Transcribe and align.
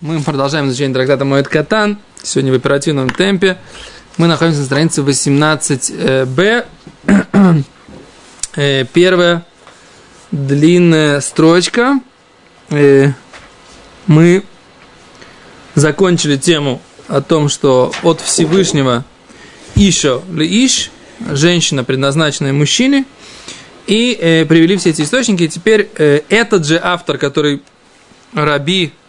Мы 0.00 0.20
продолжаем 0.20 0.66
изучение 0.66 0.92
трактата 0.92 1.24
Моэд 1.24 1.46
Катан. 1.46 1.98
Сегодня 2.20 2.52
в 2.52 2.56
оперативном 2.56 3.08
темпе. 3.08 3.58
Мы 4.16 4.26
находимся 4.26 4.60
на 4.60 4.66
странице 4.66 5.02
18b. 5.02 6.66
Э, 8.56 8.84
первая 8.92 9.44
длинная 10.30 11.20
строчка. 11.20 11.98
Э, 12.70 13.10
мы 14.06 14.44
закончили 15.74 16.36
тему 16.36 16.80
о 17.08 17.20
том, 17.20 17.48
что 17.48 17.92
от 18.04 18.20
Всевышнего 18.20 19.04
Ишо 19.74 20.22
ли 20.32 20.66
Иш, 20.66 20.92
женщина, 21.30 21.82
предназначенная 21.82 22.52
мужчине, 22.52 23.06
и 23.88 24.16
э, 24.20 24.44
привели 24.44 24.76
все 24.76 24.90
эти 24.90 25.02
источники. 25.02 25.48
Теперь 25.48 25.90
э, 25.96 26.20
этот 26.28 26.64
же 26.64 26.80
автор, 26.80 27.18
который 27.18 27.60
Раби 28.34 28.92
Э, 28.92 28.92
э, 28.92 29.03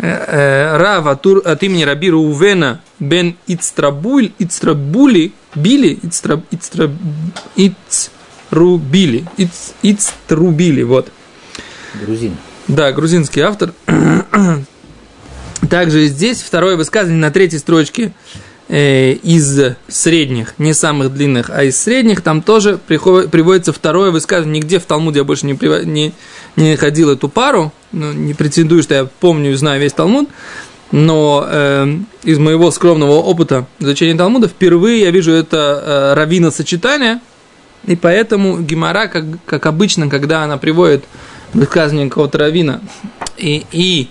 Рав 0.00 1.06
от, 1.06 1.26
от 1.26 1.62
имени 1.62 1.84
Раби 1.84 2.10
Рувена 2.10 2.78
бен 3.00 3.34
Ицтрабуль, 3.46 4.30
Ицтрабули, 4.38 5.32
Били, 5.54 5.98
Ицтра, 6.02 6.40
Ицтра, 6.50 6.90
Ицрубили, 7.56 9.24
Иц, 9.36 9.72
Ицтрубили, 9.82 10.82
вот. 10.82 11.10
Грузин. 12.00 12.36
Да, 12.68 12.92
грузинский 12.92 13.40
автор. 13.40 13.72
Также 15.70 16.06
здесь 16.06 16.42
второе 16.42 16.76
высказывание 16.76 17.20
на 17.20 17.30
третьей 17.30 17.58
строчке 17.58 18.12
э, 18.68 19.12
из 19.12 19.76
средних, 19.88 20.54
не 20.58 20.74
самых 20.74 21.12
длинных, 21.12 21.50
а 21.50 21.64
из 21.64 21.80
средних, 21.80 22.20
там 22.20 22.42
тоже 22.42 22.78
приходит, 22.78 23.30
приводится 23.30 23.72
второе 23.72 24.10
высказывание. 24.10 24.60
Нигде 24.60 24.78
в 24.78 24.84
Талмуде 24.84 25.20
я 25.20 25.24
больше 25.24 25.46
не, 25.46 25.58
не, 25.84 26.12
не 26.56 26.70
находил 26.72 27.10
эту 27.10 27.28
пару, 27.28 27.72
ну, 27.92 28.12
не 28.12 28.34
претендую, 28.34 28.82
что 28.82 28.94
я 28.94 29.04
помню 29.20 29.52
и 29.52 29.54
знаю 29.54 29.80
весь 29.80 29.92
Талмуд, 29.92 30.28
но 30.90 31.46
э, 31.48 31.96
из 32.24 32.38
моего 32.38 32.70
скромного 32.70 33.12
опыта 33.12 33.66
изучения 33.78 34.16
Талмуда 34.16 34.48
впервые 34.48 35.02
я 35.02 35.10
вижу 35.10 35.32
это 35.32 35.82
э, 35.84 36.14
равина 36.14 36.50
сочетание, 36.50 37.20
и 37.86 37.96
поэтому 37.96 38.60
Гимара, 38.60 39.06
как, 39.06 39.24
как 39.46 39.66
обычно, 39.66 40.08
когда 40.08 40.42
она 40.42 40.58
приводит 40.58 41.04
высказывание 41.54 42.08
какого-то 42.08 42.38
равина, 42.38 42.80
и, 43.36 43.64
и 43.72 44.08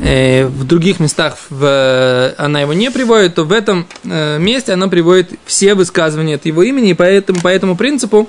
в 0.00 0.64
других 0.64 1.00
местах 1.00 1.36
в, 1.48 1.64
э, 1.64 2.34
она 2.38 2.60
его 2.60 2.72
не 2.72 2.90
приводит, 2.90 3.34
то 3.34 3.44
в 3.44 3.52
этом 3.52 3.86
э, 4.04 4.38
месте 4.38 4.72
она 4.72 4.88
приводит 4.88 5.30
все 5.44 5.74
высказывания 5.74 6.36
от 6.36 6.46
его 6.46 6.62
имени, 6.62 6.90
и 6.90 6.94
поэтому, 6.94 7.40
по 7.40 7.48
этому 7.48 7.76
принципу 7.76 8.28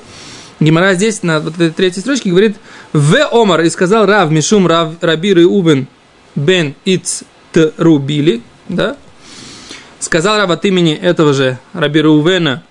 Гимара 0.60 0.94
здесь 0.96 1.22
на 1.24 1.40
вот 1.40 1.56
этой 1.56 1.70
третьей 1.70 2.02
строчке 2.02 2.30
говорит 2.32 2.58
«В 2.94 3.16
Омар» 3.32 3.62
и 3.62 3.70
сказал 3.70 4.06
Рав 4.06 4.32
Мишум 4.32 4.66
Рав 4.66 4.94
Рабиры 5.02 5.46
Убен 5.46 5.88
Бен 6.36 6.76
Иц 6.86 7.24
Трубили, 7.52 8.42
да? 8.70 8.98
Сказал 10.00 10.38
Рав 10.38 10.50
от 10.50 10.66
имени 10.66 10.94
этого 10.94 11.34
же 11.34 11.60
Рабиры 11.74 12.10
Увена 12.10 12.64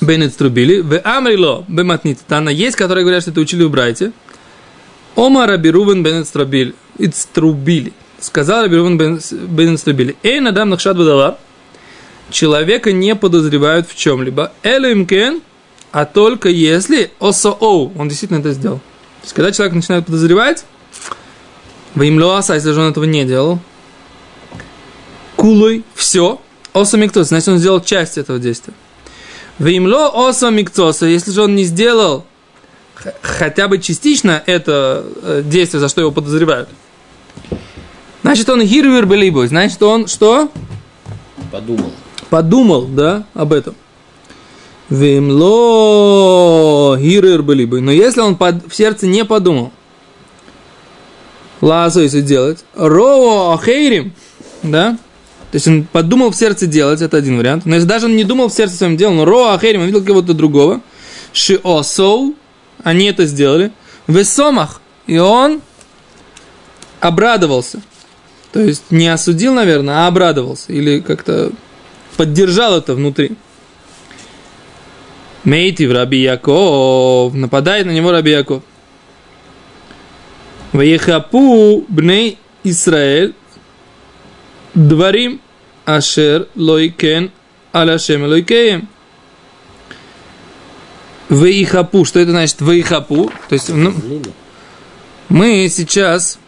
Бен 0.00 0.24
Иц 0.24 0.34
Трубили 0.34 0.80
«В 0.80 1.00
Амрило 1.00 1.64
Бематнит 1.66 2.20
Тана» 2.28 2.50
есть, 2.50 2.76
которые 2.76 3.04
говорят, 3.04 3.22
что 3.22 3.32
это 3.32 3.40
учили 3.40 3.64
в 3.64 3.70
Брайте 3.70 4.12
Омар 5.18 5.50
Рабирувен 5.50 6.02
Бен 6.02 6.22
Иц 6.22 6.30
Трубили 6.30 6.74
Иц 6.96 7.26
Трубили 7.26 7.92
Сказал 8.20 8.62
Рабирувен 8.62 8.96
Бен 8.96 9.74
Иц 9.74 9.82
Трубили 9.82 10.16
«Эй, 10.22 10.40
надам 10.40 10.70
нахшад 10.70 10.96
выдала» 10.96 11.38
Человека 12.30 12.92
не 12.92 13.14
подозревают 13.14 13.88
в 13.88 13.96
чем-либо. 13.96 14.52
Элемкен– 14.62 15.40
а 15.90 16.04
только 16.04 16.48
если 16.48 17.10
осоо, 17.18 17.92
он 17.96 18.08
действительно 18.08 18.40
это 18.40 18.52
сделал. 18.52 18.78
То 18.78 19.24
есть, 19.24 19.34
когда 19.34 19.52
человек 19.52 19.74
начинает 19.74 20.06
подозревать, 20.06 20.64
Ваимлоаса, 21.94 22.54
если 22.54 22.72
же 22.72 22.80
он 22.80 22.90
этого 22.90 23.04
не 23.04 23.24
делал, 23.24 23.58
кулой, 25.36 25.84
все, 25.94 26.40
оса 26.72 26.98
миктоса, 26.98 27.30
значит, 27.30 27.48
он 27.48 27.58
сделал 27.58 27.80
часть 27.80 28.18
этого 28.18 28.38
действия. 28.38 28.74
Ваимло 29.58 30.28
оса 30.28 30.50
миктоса, 30.50 31.06
если 31.06 31.30
же 31.32 31.42
он 31.42 31.56
не 31.56 31.64
сделал 31.64 32.26
хотя 33.22 33.68
бы 33.68 33.78
частично 33.78 34.42
это 34.46 35.04
э, 35.22 35.42
действие, 35.44 35.80
за 35.80 35.88
что 35.88 36.00
его 36.00 36.10
подозревают, 36.10 36.68
значит, 38.22 38.48
он 38.48 38.62
хирвер 38.66 39.06
белибой, 39.06 39.48
значит, 39.48 39.82
он 39.82 40.06
что? 40.06 40.50
Подумал. 41.50 41.92
Подумал, 42.30 42.86
да, 42.86 43.24
об 43.34 43.52
этом. 43.52 43.74
Вимло 44.90 45.98
хирыр 46.98 47.42
были 47.42 47.64
бы. 47.64 47.80
Но 47.80 47.90
если 47.92 48.20
он 48.20 48.36
под, 48.36 48.70
в 48.70 48.74
сердце 48.74 49.06
не 49.06 49.24
подумал, 49.24 49.72
лазу 51.60 52.00
если 52.02 52.20
делать, 52.20 52.64
роу 52.74 53.52
ахейрим, 53.52 54.12
да, 54.62 54.98
то 55.50 55.56
есть 55.56 55.66
он 55.66 55.84
подумал 55.84 56.30
в 56.30 56.36
сердце 56.36 56.66
делать, 56.66 57.00
это 57.00 57.16
один 57.16 57.38
вариант. 57.38 57.64
Но 57.66 57.74
если 57.74 57.88
даже 57.88 58.06
он 58.06 58.16
не 58.16 58.24
думал 58.24 58.48
в 58.48 58.52
сердце 58.52 58.76
своем 58.76 58.96
делал, 58.96 59.14
но 59.14 59.24
роу 59.24 59.48
ахейрим, 59.48 59.80
он 59.80 59.86
видел 59.86 60.04
кого-то 60.04 60.32
другого, 60.34 60.80
шиосоу, 61.32 62.34
они 62.82 63.06
это 63.06 63.26
сделали, 63.26 63.72
в 64.06 64.22
сомах, 64.24 64.80
и 65.06 65.18
он 65.18 65.60
обрадовался. 67.00 67.80
То 68.52 68.60
есть 68.60 68.90
не 68.90 69.08
осудил, 69.08 69.54
наверное, 69.54 70.04
а 70.04 70.06
обрадовался. 70.06 70.72
Или 70.72 71.00
как-то 71.00 71.52
поддержал 72.16 72.78
это 72.78 72.94
внутри. 72.94 73.32
Мейтив 75.44 75.92
Раби 75.92 76.22
Яков, 76.22 77.34
нападает 77.34 77.86
на 77.86 77.90
него 77.90 78.10
Раби 78.10 78.32
Яков. 78.32 78.62
Ваехапу 80.72 81.84
бней 81.88 82.38
Исраэль 82.64 83.34
дворим 84.74 85.40
ашер 85.84 86.48
лойкен 86.54 87.30
аляшем 87.72 88.24
лойкеем. 88.24 88.88
Ваихапу, 91.28 92.04
что 92.04 92.20
это 92.20 92.30
значит 92.30 92.60
ваихапу? 92.60 93.30
То 93.48 93.52
есть 93.52 93.68
ну, 93.68 93.94
мы 95.28 95.68
сейчас, 95.68 96.38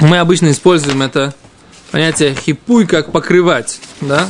мы 0.00 0.18
обычно 0.18 0.50
используем 0.50 1.02
это 1.02 1.34
понятие 1.90 2.34
хипуй 2.34 2.86
как 2.86 3.12
покрывать, 3.12 3.80
да? 4.00 4.28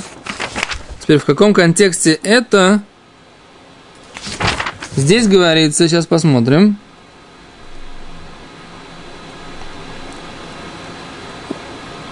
Теперь 1.01 1.19
в 1.19 1.25
каком 1.25 1.53
контексте 1.53 2.13
это 2.23 2.83
Здесь 4.95 5.27
говорится, 5.27 5.89
сейчас 5.89 6.07
посмотрим. 6.07 6.77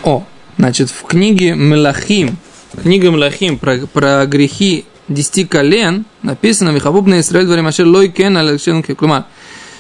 О, 0.03 0.25
значит, 0.57 0.89
в 0.89 1.03
книге 1.03 1.55
Мелахим, 1.55 2.39
книга 2.83 3.11
Мелахим 3.11 3.59
про, 3.59 3.87
про 3.87 4.25
грехи 4.25 4.87
десяти 5.11 5.45
колен 5.45 6.07
написано 6.23 6.71
«Вихабуб 6.71 7.07
на 7.07 7.21
Исраэль 7.21 7.47
дворим 7.47 7.67
ашер 7.67 7.87
лой 7.87 8.09
кен 8.09 8.37
алешен 8.37 8.83
клумар». 8.83 9.25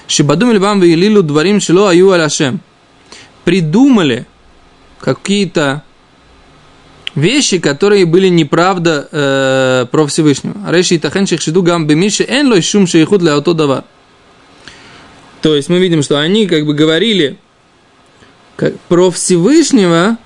Шибадум 0.06 0.52
либам 0.52 0.80
вейлилу 0.80 1.22
дворим 1.22 1.60
шило 1.60 1.90
аю 1.90 2.10
аляшем. 2.10 2.60
Придумали 3.44 4.26
какие-то 4.98 5.84
вещи, 7.14 7.58
которые 7.58 8.06
были 8.06 8.28
неправда 8.28 9.08
э, 9.10 9.86
про 9.90 10.06
Всевышнего. 10.06 10.70
Реши 10.70 10.98
тахен 10.98 11.26
шихшиду 11.26 11.62
гам 11.62 11.86
бемиши 11.86 12.24
эн 12.24 12.48
лой 12.48 12.60
шум 12.60 12.86
шейхуд 12.86 13.20
для 13.20 13.38
давар. 13.40 13.84
То 15.42 15.54
есть 15.54 15.68
мы 15.68 15.78
видим, 15.78 16.02
что 16.02 16.18
они 16.18 16.46
как 16.46 16.66
бы 16.66 16.74
говорили 16.74 17.38
как, 18.56 18.78
про 18.80 19.10
Всевышнего, 19.10 20.18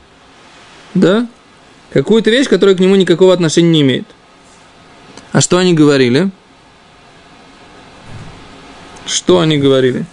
да, 0.95 1.29
какую-то 1.93 2.31
вещь, 2.31 2.49
которая 2.49 2.75
к 2.75 2.81
нему 2.81 2.97
никакого 2.97 3.33
отношения 3.33 3.71
не 3.71 3.81
имеет. 3.83 4.07
А 5.35 5.41
что 5.41 5.59
они 5.59 5.75
говорили? 5.75 6.31
Что 9.05 9.41
они 9.41 9.59
говорили? 9.59 10.07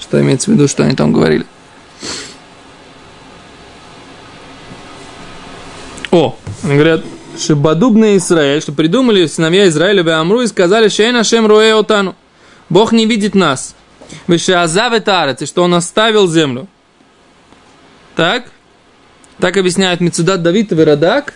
Что 0.00 0.20
имеется 0.20 0.50
в 0.50 0.54
виду, 0.54 0.66
что 0.66 0.82
они 0.82 0.96
там 0.96 1.12
говорили? 1.12 1.46
О, 6.10 6.36
они 6.64 6.74
говорят, 6.74 7.04
Шибадубный 7.38 8.16
Израиль, 8.16 8.60
что 8.60 8.72
придумали 8.72 9.24
сыновья 9.26 9.68
Израиля 9.68 10.18
Амру 10.18 10.40
и 10.40 10.48
сказали, 10.48 10.88
Шейн 10.88 11.14
Ашем 11.14 11.46
Руэ 11.46 11.78
Отану. 11.78 12.16
Бог 12.68 12.90
не 12.90 13.06
видит 13.06 13.36
нас. 13.36 13.76
Выше 14.26 14.54
Азаве 14.54 14.98
и 14.98 15.46
что 15.46 15.62
он 15.62 15.74
оставил 15.74 16.26
землю. 16.26 16.66
Так? 18.16 18.50
Так 19.38 19.56
объясняет 19.56 20.00
Мецудат 20.00 20.42
Давид 20.42 20.72
и 20.72 20.74
Радак, 20.74 21.34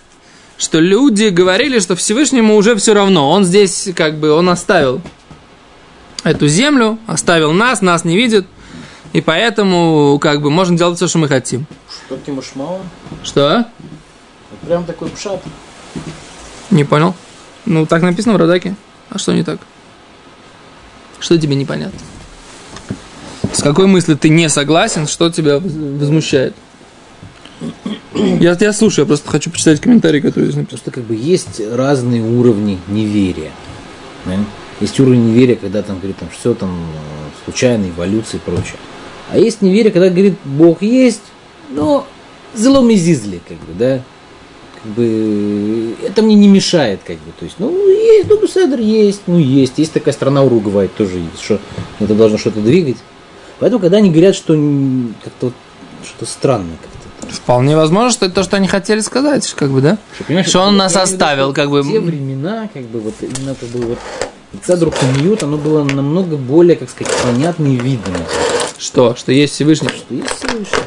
что 0.56 0.80
люди 0.80 1.28
говорили, 1.28 1.78
что 1.78 1.96
Всевышнему 1.96 2.56
уже 2.56 2.76
все 2.76 2.94
равно. 2.94 3.30
Он 3.30 3.44
здесь, 3.44 3.88
как 3.94 4.18
бы, 4.18 4.32
он 4.32 4.48
оставил 4.48 5.00
эту 6.22 6.48
землю, 6.48 6.98
оставил 7.06 7.52
нас, 7.52 7.82
нас 7.82 8.04
не 8.04 8.16
видит. 8.16 8.46
И 9.12 9.20
поэтому, 9.20 10.18
как 10.20 10.42
бы, 10.42 10.50
можем 10.50 10.76
делать 10.76 10.96
все, 10.96 11.06
что 11.06 11.18
мы 11.18 11.28
хотим. 11.28 11.66
Что 11.88 12.16
Тимушмау? 12.16 12.80
Что? 13.22 13.66
Прям 14.66 14.84
такой 14.84 15.08
пшат. 15.10 15.40
Не 16.70 16.84
понял. 16.84 17.14
Ну, 17.64 17.86
так 17.86 18.02
написано 18.02 18.34
в 18.34 18.38
Радаке. 18.38 18.74
А 19.10 19.18
что 19.18 19.32
не 19.32 19.44
так? 19.44 19.60
Что 21.20 21.38
тебе 21.38 21.54
непонятно? 21.54 21.98
С 23.52 23.62
какой 23.62 23.86
мыслью 23.86 24.18
ты 24.18 24.30
не 24.30 24.48
согласен, 24.48 25.06
что 25.06 25.30
тебя 25.30 25.60
возмущает? 25.60 26.54
Я, 28.14 28.56
я 28.58 28.72
слушаю, 28.72 29.04
я 29.04 29.06
просто 29.06 29.28
хочу 29.28 29.50
почитать 29.50 29.80
комментарий, 29.80 30.20
который 30.20 30.44
здесь 30.44 30.56
написан. 30.56 30.78
Просто 30.78 30.90
как 30.90 31.04
бы 31.04 31.14
есть 31.14 31.60
разные 31.72 32.22
уровни 32.22 32.78
неверия. 32.88 33.50
да. 34.24 34.36
Есть 34.80 34.98
уровень 34.98 35.30
неверия, 35.30 35.56
когда 35.56 35.82
там 35.82 35.98
говорит, 35.98 36.16
там, 36.18 36.28
все 36.30 36.52
там 36.54 36.70
э, 36.70 37.44
случайно, 37.44 37.88
эволюция 37.88 38.38
и 38.38 38.40
прочее. 38.40 38.76
А 39.30 39.38
есть 39.38 39.62
неверие, 39.62 39.92
когда 39.92 40.10
говорит, 40.10 40.34
Бог 40.44 40.82
есть, 40.82 41.22
но 41.70 42.06
зелом 42.54 42.92
изизли, 42.92 43.40
как 43.48 43.56
бы, 43.58 43.72
да. 43.78 44.02
Как 44.82 44.92
бы 44.92 45.94
это 46.04 46.22
мне 46.22 46.34
не 46.34 46.48
мешает, 46.48 47.00
как 47.06 47.16
бы. 47.18 47.32
То 47.38 47.44
есть, 47.44 47.56
ну, 47.58 47.88
есть, 47.88 48.28
ну, 48.28 48.40
Беседер 48.40 48.80
есть, 48.80 49.22
ну, 49.26 49.38
есть. 49.38 49.78
Есть 49.78 49.92
такая 49.92 50.12
страна 50.12 50.42
Уругвай, 50.42 50.88
тоже 50.88 51.18
есть, 51.18 51.42
что 51.42 51.60
это 52.00 52.14
должно 52.14 52.36
что-то 52.36 52.60
двигать. 52.60 52.96
Поэтому, 53.60 53.80
когда 53.80 53.98
они 53.98 54.10
говорят, 54.10 54.34
что 54.34 54.54
как-то 55.22 55.46
вот 55.46 55.54
что-то 56.04 56.26
странное 56.26 56.76
как-то. 56.82 56.93
Вполне 57.32 57.76
возможно, 57.76 58.10
что 58.10 58.26
это 58.26 58.36
то, 58.36 58.42
что 58.42 58.56
они 58.56 58.68
хотели 58.68 59.00
сказать, 59.00 59.52
как 59.56 59.70
бы, 59.70 59.80
да? 59.80 59.98
Что, 60.14 60.42
Что 60.44 60.60
он 60.60 60.76
нас 60.76 60.92
виду, 60.92 61.02
оставил, 61.02 61.52
как 61.52 61.70
бы. 61.70 61.82
Те 61.82 62.00
времена, 62.00 62.68
как 62.72 62.82
бы, 62.84 63.00
вот 63.00 63.14
именно 63.20 63.54
как 63.54 63.68
бы 63.70 63.80
вот 63.80 63.98
Цедр 64.64 64.90
Хамиют, 64.90 65.42
оно 65.42 65.56
было 65.56 65.82
намного 65.84 66.36
более, 66.36 66.76
как 66.76 66.88
сказать, 66.90 67.12
понятно 67.22 67.66
и 67.66 67.76
видно, 67.76 68.14
Что? 68.78 69.14
Что 69.16 69.32
есть 69.32 69.54
Всевышний? 69.54 69.88
что 69.88 70.14
есть 70.14 70.30
Всевышний. 70.38 70.78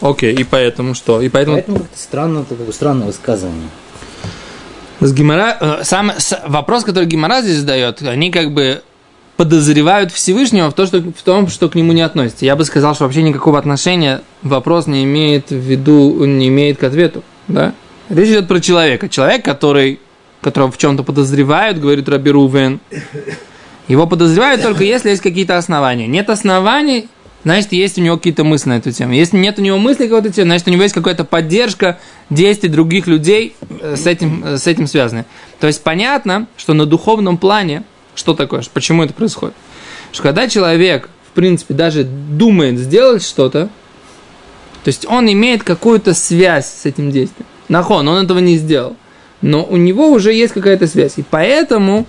Окей, 0.00 0.34
и 0.34 0.42
поэтому 0.44 0.94
что? 0.94 1.20
И 1.20 1.28
поэтому 1.28 1.56
Поэтому 1.56 1.78
как-то 1.78 1.98
странно, 1.98 2.38
это 2.40 2.54
как 2.56 2.66
бы 2.66 2.72
странное 2.72 3.06
высказывание. 3.06 3.68
С 5.00 5.12
Гимара, 5.12 5.56
э, 5.60 5.84
сам, 5.84 6.12
с- 6.16 6.40
вопрос, 6.46 6.84
который 6.84 7.04
Гимара 7.06 7.42
здесь 7.42 7.58
задает, 7.58 8.02
они 8.02 8.30
как 8.30 8.52
бы 8.52 8.82
подозревают 9.36 10.12
Всевышнего 10.12 10.70
в, 10.70 10.74
то, 10.74 10.86
что, 10.86 11.00
в 11.00 11.22
том, 11.22 11.48
что 11.48 11.68
к 11.68 11.74
нему 11.74 11.92
не 11.92 12.02
относится. 12.02 12.44
Я 12.44 12.56
бы 12.56 12.64
сказал, 12.64 12.94
что 12.94 13.04
вообще 13.04 13.22
никакого 13.22 13.58
отношения 13.58 14.22
вопрос 14.42 14.86
не 14.86 15.04
имеет 15.04 15.50
в 15.50 15.56
виду, 15.56 16.24
не 16.24 16.48
имеет 16.48 16.78
к 16.78 16.84
ответу. 16.84 17.22
Да? 17.48 17.74
Речь 18.08 18.28
идет 18.28 18.48
про 18.48 18.60
человека. 18.60 19.08
Человек, 19.08 19.44
который, 19.44 20.00
которого 20.42 20.70
в 20.70 20.78
чем-то 20.78 21.02
подозревают, 21.02 21.78
говорит 21.78 22.08
Раби 22.08 22.30
Рувен, 22.30 22.80
его 23.88 24.06
подозревают 24.06 24.62
только 24.62 24.84
если 24.84 25.10
есть 25.10 25.22
какие-то 25.22 25.56
основания. 25.56 26.06
Нет 26.06 26.30
оснований, 26.30 27.08
значит, 27.42 27.72
есть 27.72 27.98
у 27.98 28.00
него 28.00 28.16
какие-то 28.16 28.44
мысли 28.44 28.68
на 28.68 28.76
эту 28.78 28.92
тему. 28.92 29.12
Если 29.12 29.36
нет 29.36 29.58
у 29.58 29.62
него 29.62 29.78
мыслей 29.78 30.08
какой-то 30.08 30.30
темы, 30.30 30.46
значит, 30.46 30.68
у 30.68 30.70
него 30.70 30.82
есть 30.82 30.94
какая-то 30.94 31.24
поддержка 31.24 31.98
действий 32.30 32.68
других 32.68 33.06
людей 33.06 33.56
э, 33.80 33.96
с 33.96 34.06
этим, 34.06 34.44
э, 34.44 34.56
с 34.58 34.66
этим 34.66 34.86
связаны. 34.86 35.24
То 35.58 35.66
есть 35.66 35.82
понятно, 35.82 36.46
что 36.56 36.74
на 36.74 36.86
духовном 36.86 37.38
плане, 37.38 37.82
что 38.14 38.34
такое, 38.34 38.62
почему 38.72 39.02
это 39.02 39.14
происходит? 39.14 39.54
Что 40.12 40.22
когда 40.22 40.48
человек, 40.48 41.08
в 41.30 41.34
принципе, 41.34 41.74
даже 41.74 42.04
думает 42.04 42.78
сделать 42.78 43.24
что-то, 43.24 43.68
то 44.84 44.88
есть 44.88 45.06
он 45.06 45.30
имеет 45.32 45.62
какую-то 45.62 46.12
связь 46.12 46.66
с 46.66 46.86
этим 46.86 47.10
действием. 47.10 47.46
Нахон, 47.68 48.08
он 48.08 48.24
этого 48.24 48.38
не 48.38 48.56
сделал. 48.56 48.96
Но 49.40 49.64
у 49.64 49.76
него 49.76 50.10
уже 50.10 50.32
есть 50.32 50.52
какая-то 50.52 50.86
связь. 50.86 51.14
И 51.16 51.24
поэтому 51.28 52.06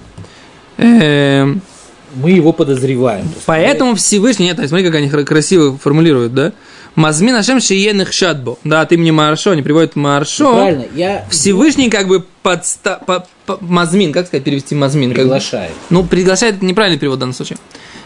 эм, 0.78 1.62
Мы 2.16 2.32
его 2.32 2.54
подозреваем. 2.54 3.28
Поэтому 3.46 3.96
Всевышний, 3.96 4.46
нет, 4.46 4.60
смотри, 4.68 4.86
как 4.86 4.96
они 4.96 5.10
красиво 5.10 5.78
формулируют, 5.78 6.34
да? 6.34 6.54
Мазми 6.96 7.32
нашем 7.32 7.60
шиеных 7.60 8.14
шадбо. 8.14 8.58
Да, 8.64 8.82
от 8.82 8.92
имени 8.92 9.12
Маршо, 9.12 9.52
они 9.52 9.62
приводят 9.64 9.96
Маршо. 9.96 10.44
Ну, 10.44 10.54
Правильно, 10.54 10.86
я 10.96 11.26
Всевышний 11.32 11.90
как 11.90 12.08
бы 12.08 12.24
подста... 12.44 12.98
по- 12.98 13.26
по- 13.48 13.58
Мазмин, 13.62 14.12
как 14.14 14.28
сказать, 14.28 14.44
перевести 14.44 14.76
Мазмин? 14.76 15.10
Как 15.10 15.18
бы- 15.18 15.24
приглашаю. 15.24 15.72
ну, 15.90 16.04
приглашает, 16.04 16.58
это 16.58 16.66
неправильный 16.66 17.00
перевод 17.00 17.18
в 17.18 17.20
данном 17.20 17.34
случае. 17.34 17.58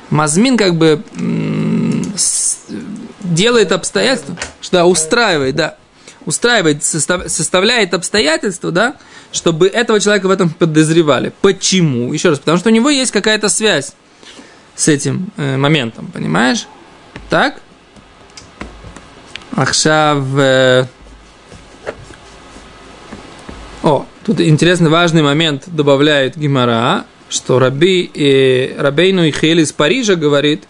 Мазмин 0.10 0.56
как 0.58 0.76
бы 0.76 1.04
с- 2.16 2.60
делает 3.22 3.74
обстоятельства, 3.74 4.38
что 4.62 4.78
да, 4.78 4.86
устраивает, 4.86 5.56
да, 5.56 5.76
устраивает, 6.26 6.82
состав- 6.84 7.28
составляет 7.30 7.94
обстоятельства, 7.94 8.72
да, 8.72 8.96
чтобы 9.34 9.68
этого 9.68 10.00
человека 10.00 10.28
в 10.28 10.32
этом 10.32 10.50
подозревали. 10.50 11.34
Почему? 11.42 12.14
Еще 12.14 12.30
раз, 12.30 12.40
потому 12.40 12.58
что 12.58 12.70
у 12.70 12.72
него 12.74 12.90
есть 12.90 13.12
какая-то 13.12 13.50
связь 13.50 13.92
с 14.76 14.88
этим 14.88 15.30
э, 15.36 15.58
моментом, 15.58 16.08
понимаешь? 16.14 16.68
Так? 17.30 17.62
Ахшав... 19.58 20.24
э, 20.38 20.86
О, 23.82 24.06
тут 24.24 24.40
интересный 24.40 24.92
важный 24.92 25.24
момент 25.24 25.64
добавляет 25.66 26.38
Гимара, 26.38 27.06
что 27.28 27.58
Раби, 27.58 28.12
э, 28.14 28.80
Рабейну 28.80 29.28
Ихель 29.28 29.62
из 29.62 29.72
Парижа 29.74 30.14
говорит, 30.14 30.66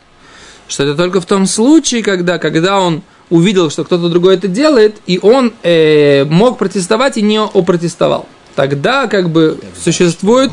что 0.69 0.83
это 0.83 0.95
только 0.95 1.19
в 1.19 1.25
том 1.25 1.47
случае, 1.47 2.01
когда, 2.01 2.37
когда 2.37 2.79
он 2.79 3.01
увидел, 3.29 3.69
что 3.69 3.83
кто-то 3.83 4.07
другой 4.07 4.35
это 4.35 4.47
делает, 4.47 4.95
и 5.05 5.19
он 5.21 5.51
э, 5.63 6.23
мог 6.23 6.57
протестовать 6.57 7.17
и 7.17 7.21
не 7.21 7.41
опротестовал. 7.41 8.25
Тогда 8.55 9.07
как 9.07 9.29
бы 9.29 9.59
существует, 9.83 10.51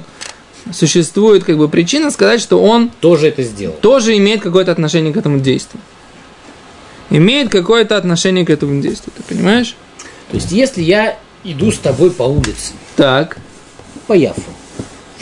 существует 0.72 1.44
как 1.44 1.56
бы 1.56 1.68
причина 1.68 2.10
сказать, 2.10 2.40
что 2.40 2.60
он 2.60 2.90
Тоже 3.00 3.28
это 3.28 3.44
сделал. 3.44 3.76
тоже 3.80 4.16
имеет 4.16 4.42
какое-то 4.42 4.72
отношение 4.72 5.12
к 5.12 5.16
этому 5.16 5.38
действию. 5.38 5.80
Имеет 7.16 7.48
какое-то 7.48 7.96
отношение 7.96 8.44
к 8.44 8.50
этому 8.50 8.82
действию, 8.82 9.12
ты 9.16 9.22
понимаешь? 9.22 9.76
То 10.32 10.36
есть, 10.36 10.50
если 10.50 10.82
я 10.82 11.16
иду 11.44 11.70
с 11.70 11.78
тобой 11.78 12.10
по 12.10 12.24
улице, 12.24 12.72
Так, 12.96 13.36
по 14.08 14.14
Яфу, 14.14 14.42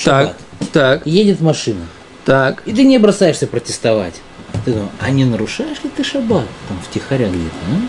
так, 0.02 0.34
так, 0.72 1.06
едет 1.06 1.42
машина, 1.42 1.86
так. 2.24 2.62
и 2.64 2.72
ты 2.72 2.84
не 2.84 2.96
бросаешься 2.96 3.46
протестовать, 3.46 4.14
ты 4.64 4.72
думаешь, 4.72 4.90
а 5.00 5.10
не 5.10 5.26
нарушаешь 5.26 5.84
ли 5.84 5.90
ты 5.94 6.02
шаббат 6.02 6.46
там 6.68 6.78
втихаря 6.88 7.28
где-то, 7.28 7.56
а? 7.68 7.88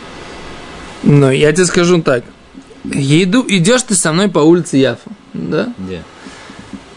Но 1.03 1.31
я 1.31 1.53
тебе 1.53 1.65
скажу 1.65 2.01
так. 2.01 2.25
Еду, 2.83 3.45
идешь 3.47 3.83
ты 3.83 3.95
со 3.95 4.11
мной 4.11 4.27
по 4.27 4.39
улице 4.39 4.75
Яфа, 4.75 5.11
да? 5.33 5.73
Да. 5.77 5.99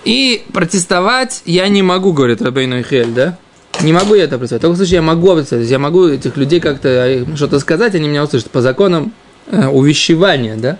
И 0.05 0.45
протестовать 0.53 1.43
я 1.45 1.69
не 1.69 1.83
могу, 1.83 2.13
говорит 2.13 2.43
Рабейну 2.43 2.81
Ихель, 2.81 3.13
да? 3.13 3.39
Не 3.83 3.93
могу 3.93 4.15
я 4.15 4.25
это 4.25 4.39
представить. 4.39 4.61
В 4.61 4.63
таком 4.63 4.77
случае 4.77 4.97
я 4.97 5.03
могу 5.03 5.35
представить. 5.35 5.71
Я 5.71 5.79
могу 5.79 6.09
этих 6.09 6.37
людей 6.37 6.61
как-то 6.61 6.89
э, 6.89 7.37
что-то 7.37 7.61
сказать, 7.61 7.95
они 7.95 8.09
меня 8.09 8.25
услышат. 8.25 8.51
По 8.51 8.61
законам 8.61 9.13
э, 9.47 9.67
увещевания, 9.67 10.57
да? 10.57 10.79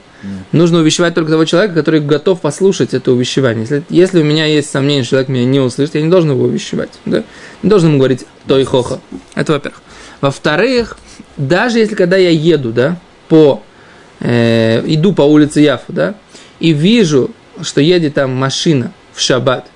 Нужно 0.53 0.79
увещевать 0.79 1.15
только 1.15 1.31
того 1.31 1.45
человека, 1.45 1.75
который 1.75 2.01
готов 2.01 2.41
послушать 2.41 2.95
это 2.95 3.13
увещевание. 3.13 3.63
Если, 3.63 3.85
если 3.91 4.21
у 4.21 4.25
меня 4.25 4.47
есть 4.47 4.71
сомнение, 4.71 5.05
что 5.05 5.11
человек 5.11 5.29
меня 5.29 5.45
не 5.45 5.61
услышит, 5.61 5.95
я 5.95 6.03
не 6.03 6.09
должен 6.09 6.31
его 6.31 6.45
увещевать. 6.45 6.91
Да? 7.05 7.23
Не 7.63 7.71
должен 7.71 7.91
ему 7.91 7.99
говорить 7.99 8.27
то 8.47 8.59
и 8.59 8.65
хохо. 8.65 9.01
Это 9.35 9.53
во-первых. 9.53 9.83
Во-вторых, 10.21 10.97
даже 11.37 11.79
если 11.79 11.95
когда 11.95 12.17
я 12.17 12.31
еду, 12.31 12.73
да, 12.73 12.99
по, 13.29 13.63
э, 14.21 14.83
иду 14.87 15.13
по 15.13 15.23
улице 15.23 15.61
Яфа, 15.61 15.93
да, 15.93 16.15
и 16.59 16.73
вижу, 16.73 17.31
что 17.61 17.81
едет 17.81 18.15
там 18.15 18.35
машина 18.35 18.93
в 19.13 19.21
шаббат, 19.21 19.67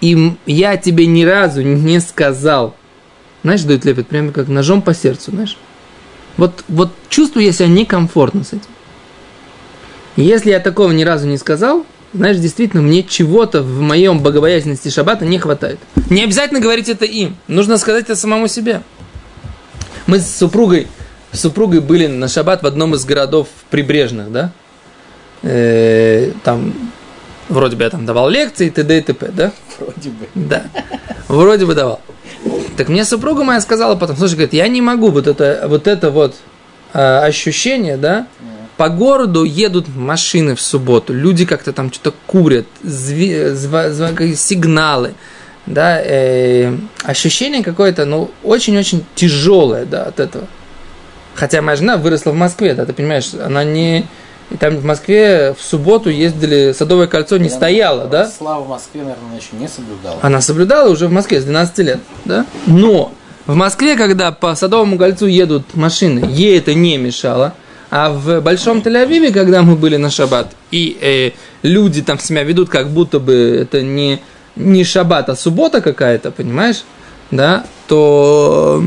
и 0.00 0.36
я 0.46 0.76
тебе 0.76 1.06
ни 1.06 1.24
разу 1.24 1.62
не 1.62 2.00
сказал, 2.00 2.74
знаешь, 3.42 3.62
дает 3.62 3.84
лепет, 3.84 4.08
прямо 4.08 4.32
как 4.32 4.48
ножом 4.48 4.82
по 4.82 4.94
сердцу, 4.94 5.30
знаешь. 5.30 5.56
Вот, 6.36 6.64
вот 6.68 6.92
чувствую 7.08 7.44
я 7.44 7.52
себя 7.52 7.68
некомфортно 7.68 8.44
с 8.44 8.48
этим. 8.48 8.68
Если 10.16 10.50
я 10.50 10.60
такого 10.60 10.90
ни 10.92 11.02
разу 11.02 11.26
не 11.26 11.38
сказал, 11.38 11.86
знаешь, 12.12 12.38
действительно, 12.38 12.82
мне 12.82 13.02
чего-то 13.02 13.62
в 13.62 13.80
моем 13.80 14.20
богобоязненности 14.20 14.88
шаббата 14.88 15.24
не 15.24 15.38
хватает. 15.38 15.78
Не 16.10 16.24
обязательно 16.24 16.60
говорить 16.60 16.88
это 16.88 17.04
им, 17.04 17.36
нужно 17.46 17.78
сказать 17.78 18.04
это 18.04 18.16
самому 18.16 18.48
себе. 18.48 18.82
Мы 20.06 20.20
с 20.20 20.36
супругой, 20.36 20.88
с 21.32 21.40
супругой 21.40 21.80
были 21.80 22.06
на 22.06 22.28
шаббат 22.28 22.62
в 22.62 22.66
одном 22.66 22.94
из 22.94 23.04
городов 23.04 23.48
прибрежных, 23.70 24.30
да? 24.30 24.52
Э, 25.42 26.32
там, 26.42 26.72
вроде 27.48 27.76
бы 27.76 27.84
я 27.84 27.90
там 27.90 28.06
давал 28.06 28.28
лекции, 28.28 28.70
т.д. 28.70 28.98
и 28.98 29.00
т.п., 29.00 29.30
да? 29.32 29.52
Вроде 29.78 30.10
бы. 30.10 30.26
Да. 30.34 30.64
Вроде 31.28 31.66
бы 31.66 31.74
давал. 31.74 32.00
Так 32.76 32.88
мне 32.88 33.04
супруга 33.04 33.44
моя 33.44 33.60
сказала 33.60 33.96
потом, 33.96 34.16
слушай, 34.16 34.34
говорит, 34.34 34.52
я 34.52 34.68
не 34.68 34.82
могу 34.82 35.10
вот 35.10 35.26
это 35.26 35.64
вот, 35.66 35.86
это 35.86 36.10
вот 36.10 36.36
а, 36.92 37.24
ощущение, 37.24 37.96
да, 37.96 38.26
по 38.76 38.88
городу 38.90 39.44
едут 39.44 39.88
машины 39.94 40.54
в 40.54 40.60
субботу, 40.60 41.14
люди 41.14 41.46
как-то 41.46 41.72
там 41.72 41.90
что-то 41.92 42.14
курят, 42.26 42.66
зва- 42.82 43.52
зва- 43.54 44.14
какие 44.14 44.34
сигналы, 44.34 45.14
да, 45.64 46.00
э, 46.00 46.76
ощущение 47.02 47.62
какое-то, 47.62 48.04
ну, 48.04 48.30
очень-очень 48.42 49.04
тяжелое, 49.14 49.86
да, 49.86 50.04
от 50.04 50.20
этого. 50.20 50.46
Хотя 51.34 51.62
моя 51.62 51.76
жена 51.76 51.96
выросла 51.96 52.32
в 52.32 52.36
Москве, 52.36 52.74
да, 52.74 52.84
ты 52.84 52.92
понимаешь, 52.92 53.32
она 53.34 53.64
не... 53.64 54.06
И 54.50 54.56
там 54.56 54.76
в 54.76 54.84
Москве 54.84 55.54
в 55.58 55.62
субботу 55.62 56.08
ездили, 56.08 56.72
Садовое 56.72 57.08
кольцо 57.08 57.36
не 57.36 57.48
стояло, 57.48 58.06
да? 58.06 58.28
Слава 58.28 58.62
в 58.62 58.68
Москве, 58.68 59.02
наверное, 59.02 59.26
она 59.28 59.36
еще 59.36 59.48
не 59.52 59.68
соблюдала. 59.68 60.18
Она 60.22 60.40
соблюдала 60.40 60.88
уже 60.88 61.08
в 61.08 61.12
Москве 61.12 61.40
с 61.40 61.44
12 61.44 61.78
лет, 61.78 62.00
да? 62.24 62.46
Но 62.66 63.12
в 63.46 63.54
Москве, 63.54 63.96
когда 63.96 64.30
по 64.32 64.54
Садовому 64.54 64.98
кольцу 64.98 65.26
едут 65.26 65.74
машины, 65.74 66.24
ей 66.28 66.58
это 66.58 66.74
не 66.74 66.96
мешало. 66.96 67.54
А 67.90 68.10
в 68.10 68.40
Большом 68.40 68.78
Тель-Авиве, 68.78 69.32
когда 69.32 69.62
мы 69.62 69.76
были 69.76 69.96
на 69.96 70.10
шаббат, 70.10 70.52
и 70.70 70.96
э, 71.00 71.30
люди 71.62 72.02
там 72.02 72.18
себя 72.18 72.42
ведут, 72.42 72.68
как 72.68 72.90
будто 72.90 73.20
бы 73.20 73.58
это 73.62 73.82
не, 73.82 74.20
не 74.56 74.84
шаббат, 74.84 75.28
а 75.28 75.36
суббота 75.36 75.80
какая-то, 75.80 76.30
понимаешь? 76.30 76.82
да, 77.30 77.64
то 77.88 78.82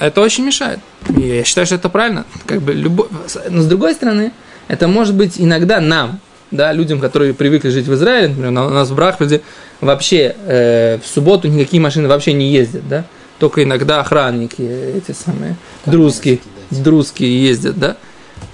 это 0.00 0.20
очень 0.20 0.44
мешает. 0.44 0.80
И 1.16 1.20
я 1.20 1.44
считаю, 1.44 1.66
что 1.66 1.76
это 1.76 1.88
правильно. 1.88 2.24
Как 2.46 2.62
бы 2.62 2.72
любо... 2.72 3.08
Но 3.48 3.62
с 3.62 3.66
другой 3.66 3.94
стороны, 3.94 4.32
это 4.72 4.88
может 4.88 5.14
быть 5.14 5.34
иногда 5.36 5.82
нам, 5.82 6.18
да, 6.50 6.72
людям, 6.72 6.98
которые 6.98 7.34
привыкли 7.34 7.68
жить 7.68 7.86
в 7.86 7.92
Израиле, 7.92 8.28
например, 8.28 8.52
у 8.52 8.70
нас 8.70 8.88
в 8.88 8.94
Брахпаде 8.94 9.42
вообще 9.82 10.34
э, 10.46 10.96
в 10.96 11.06
субботу 11.06 11.46
никакие 11.46 11.78
машины 11.78 12.08
вообще 12.08 12.32
не 12.32 12.50
ездят, 12.50 12.88
да, 12.88 13.04
только 13.38 13.64
иногда 13.64 14.00
охранники 14.00 14.62
эти 14.62 15.12
самые, 15.12 15.56
друзские, 15.84 16.38
друзские 16.70 17.44
ездят, 17.44 17.78
да. 17.78 17.98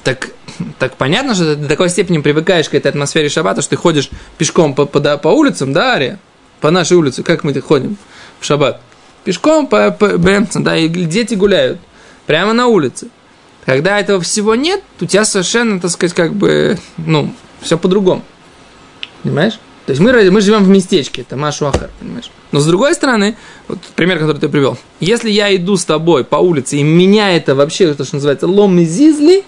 Так, 0.02 0.30
так 0.80 0.96
понятно, 0.96 1.36
что 1.36 1.54
ты 1.54 1.62
до 1.62 1.68
такой 1.68 1.88
степени 1.88 2.18
привыкаешь 2.18 2.68
к 2.68 2.74
этой 2.74 2.88
атмосфере 2.88 3.28
шаббата, 3.28 3.62
что 3.62 3.70
ты 3.70 3.76
ходишь 3.76 4.10
пешком 4.38 4.74
по, 4.74 4.86
по, 4.86 5.00
по 5.18 5.28
улицам, 5.28 5.72
да, 5.72 5.92
Ария? 5.92 6.18
По 6.60 6.72
нашей 6.72 6.96
улице, 6.96 7.22
как 7.22 7.44
мы 7.44 7.54
ходим 7.60 7.96
в 8.40 8.44
шаббат? 8.44 8.80
Пешком 9.22 9.68
по, 9.68 9.92
по 9.92 10.18
Бэмпсон, 10.18 10.64
да, 10.64 10.76
и 10.76 10.88
дети 10.88 11.34
гуляют 11.34 11.78
прямо 12.26 12.54
на 12.54 12.66
улице. 12.66 13.06
Когда 13.68 14.00
этого 14.00 14.18
всего 14.22 14.54
нет, 14.54 14.82
у 14.98 15.04
тебя 15.04 15.26
совершенно, 15.26 15.78
так 15.78 15.90
сказать, 15.90 16.16
как 16.16 16.32
бы, 16.32 16.78
ну, 16.96 17.34
все 17.60 17.76
по-другому. 17.76 18.22
Понимаешь? 19.22 19.60
То 19.84 19.90
есть 19.90 20.00
мы, 20.00 20.30
мы 20.30 20.40
живем 20.40 20.64
в 20.64 20.70
местечке, 20.70 21.20
это 21.20 21.36
Машу 21.36 21.66
Ахар, 21.66 21.90
понимаешь? 22.00 22.30
Но 22.50 22.60
с 22.60 22.66
другой 22.66 22.94
стороны, 22.94 23.36
вот 23.68 23.78
пример, 23.94 24.20
который 24.20 24.38
ты 24.38 24.48
привел, 24.48 24.78
если 25.00 25.28
я 25.28 25.54
иду 25.54 25.76
с 25.76 25.84
тобой 25.84 26.24
по 26.24 26.36
улице, 26.36 26.78
и 26.78 26.82
меня 26.82 27.36
это 27.36 27.54
вообще, 27.54 27.92
то, 27.92 28.06
что 28.06 28.14
называется, 28.14 28.46
лом 28.46 28.78
и 28.78 28.86
зизли, 28.86 29.44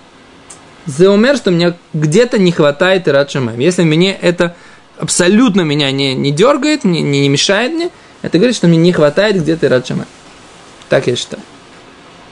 за 0.85 1.11
умер, 1.11 1.39
что 1.39 1.51
мне 1.51 1.73
где-то 1.95 2.39
не 2.39 2.53
хватает 2.53 3.09
Ират 3.09 3.31
Шамаем. 3.31 3.59
Если 3.59 3.85
мне 3.85 4.13
это 4.13 4.55
абсолютно 4.99 5.63
меня 5.63 5.91
не, 5.93 6.15
не 6.15 6.31
дергает, 6.31 6.85
не, 6.85 7.01
не, 7.01 7.27
мешает 7.31 7.73
мне, 7.73 7.91
это 8.21 8.37
говорит, 8.37 8.55
что 8.55 8.69
мне 8.69 8.77
не 8.77 8.93
хватает 8.93 9.41
где-то 9.41 9.65
Ират 9.65 9.87
Шамаем. 9.87 10.09
Так 10.91 11.07
я 11.07 11.17
считаю. 11.17 11.43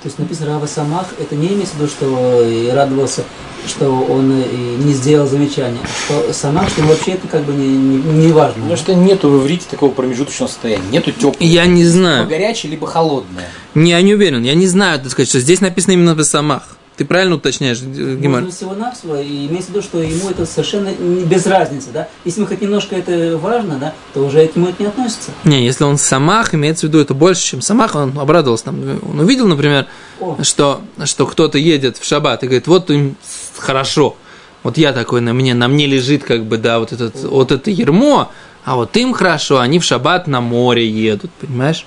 То 0.03 0.07
есть 0.07 0.19
написано 0.21 0.55
Рава 0.55 0.67
Самах, 0.67 1.09
это 1.19 1.35
не 1.35 1.49
имеется 1.49 1.75
в 1.75 1.79
виду, 1.79 1.89
что 1.89 2.49
и 2.49 2.69
радовался, 2.71 3.25
что 3.67 3.91
он 3.91 4.33
и 4.33 4.77
не 4.85 4.93
сделал 4.93 5.27
замечания, 5.27 5.81
а 5.83 5.87
что 6.05 6.33
Самах, 6.33 6.69
что 6.69 6.83
вообще 6.83 7.13
это 7.13 7.27
как 7.27 7.43
бы 7.43 7.53
не, 7.53 7.67
не, 7.67 8.27
не 8.27 8.33
важно. 8.33 8.63
Потому 8.63 8.77
что 8.77 8.95
нету 8.95 9.29
в 9.29 9.43
иврите 9.43 9.67
такого 9.69 9.91
промежуточного 9.91 10.49
состояния. 10.49 10.85
Нету 10.93 11.11
теплого. 11.11 11.37
Я 11.41 11.67
не 11.67 11.85
знаю. 11.85 12.21
Либо 12.21 12.31
горячее, 12.31 12.71
либо 12.71 12.87
холодное. 12.87 13.49
Не, 13.75 13.91
я 13.91 14.01
не 14.01 14.15
уверен. 14.15 14.45
Я 14.45 14.55
не 14.55 14.69
знаю, 14.69 15.01
так 15.01 15.11
сказать, 15.11 15.29
что 15.29 15.41
здесь 15.41 15.61
написано 15.61 15.95
именно 15.95 16.15
в 16.15 16.23
самах. 16.23 16.78
Ты 16.99 17.05
правильно 17.05 17.37
уточняешь, 17.37 17.81
Гимар? 17.81 18.43
Можно 18.43 18.51
всего-навсего, 18.51 19.17
и 19.19 19.47
имеется 19.47 19.71
в 19.71 19.75
виду, 19.77 19.83
что 19.83 20.03
ему 20.03 20.31
это 20.31 20.45
совершенно 20.47 20.89
не- 20.89 21.23
без 21.23 21.47
разницы, 21.47 21.91
да? 21.93 22.09
Если 22.25 22.41
мы 22.41 22.49
хоть 22.49 22.61
немножко 22.61 22.97
это 22.97 23.39
важно, 23.39 23.79
да, 23.79 23.95
то 24.13 24.25
уже 24.25 24.49
к 24.49 24.57
нему 24.57 24.67
это 24.67 24.83
не 24.83 24.89
относится. 24.89 25.31
Не, 25.45 25.65
если 25.65 25.85
он 25.85 25.97
самах, 25.97 26.55
имеется 26.57 26.87
в 26.87 26.89
виду 26.89 26.99
это 26.99 27.15
больше, 27.15 27.43
чем 27.43 27.63
самах, 27.63 27.95
он 27.95 28.19
обрадовался. 28.19 28.65
Там, 28.65 28.99
он 29.09 29.21
увидел, 29.21 29.47
например, 29.47 29.87
О. 30.19 30.43
что, 30.43 30.81
что 31.05 31.27
кто-то 31.27 31.57
едет 31.57 31.99
в 31.99 32.05
шаббат 32.05 32.43
и 32.43 32.47
говорит, 32.47 32.67
вот 32.67 32.91
им 32.91 33.15
хорошо. 33.57 34.17
Вот 34.65 34.77
я 34.77 34.93
такой, 34.93 35.21
на 35.21 35.33
мне, 35.33 35.55
на 35.55 35.69
мне 35.69 35.87
лежит 35.87 36.25
как 36.25 36.47
бы, 36.47 36.57
да, 36.59 36.81
вот, 36.81 36.91
этот, 36.93 37.15
вот 37.23 37.53
это 37.53 37.71
ермо, 37.71 38.33
а 38.65 38.75
вот 38.75 38.97
им 38.97 39.13
хорошо, 39.13 39.61
они 39.61 39.79
в 39.79 39.85
шаббат 39.85 40.27
на 40.27 40.41
море 40.41 40.91
едут, 40.91 41.31
понимаешь? 41.41 41.87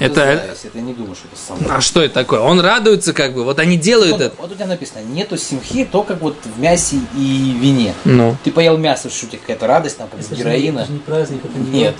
Это, 0.00 0.20
это 0.22 0.78
не 0.80 0.92
думаю, 0.92 1.14
что 1.14 1.28
это 1.32 1.40
самое. 1.40 1.76
а 1.76 1.80
что 1.80 2.02
это 2.02 2.14
такое? 2.14 2.40
Он 2.40 2.60
радуется 2.60 3.12
как 3.12 3.34
бы, 3.34 3.44
вот 3.44 3.58
они 3.58 3.76
делают 3.76 4.12
Вот, 4.12 4.20
это. 4.20 4.34
вот 4.38 4.50
у 4.50 4.54
тебя 4.54 4.66
написано, 4.66 5.00
нету 5.02 5.36
симхи, 5.36 5.84
то 5.84 6.02
как 6.02 6.20
вот 6.20 6.36
в 6.44 6.58
мясе 6.60 6.96
и 7.16 7.56
вине. 7.60 7.94
Ну, 8.04 8.36
Ты 8.42 8.50
поел 8.50 8.76
мясо, 8.76 9.08
что 9.08 9.26
у 9.26 9.28
тебя 9.28 9.38
какая-то 9.40 9.66
радость, 9.66 9.98
там, 9.98 10.08
как 10.08 10.20
Это 10.20 10.28
же 10.30 10.34
не- 10.34 10.40
героина. 10.40 10.78
это 10.80 10.86
же 10.88 10.92
не 10.94 10.98
праздник, 10.98 11.40
это 11.44 11.58
не 11.58 11.70
Нет. 11.70 11.94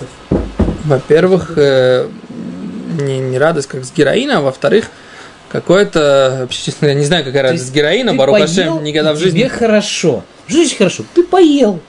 Во-первых, 0.84 1.52
э, 1.56 2.08
не, 3.00 3.18
не 3.18 3.38
радость 3.38 3.68
как 3.68 3.84
с 3.84 3.92
героина, 3.92 4.38
а 4.38 4.40
во-вторых, 4.40 4.90
какое-то, 5.50 6.38
вообще, 6.40 6.64
честно, 6.64 6.86
я 6.86 6.94
не 6.94 7.04
знаю, 7.04 7.24
какая 7.24 7.42
радость 7.42 7.68
с 7.68 7.70
героина, 7.70 8.16
Хашем, 8.16 8.82
никогда 8.82 9.12
в 9.12 9.18
жизни. 9.18 9.38
Тебе 9.38 9.48
хорошо. 9.48 10.24
Жизни 10.48 10.76
хорошо. 10.76 11.04
Ты 11.14 11.22
поел. 11.22 11.80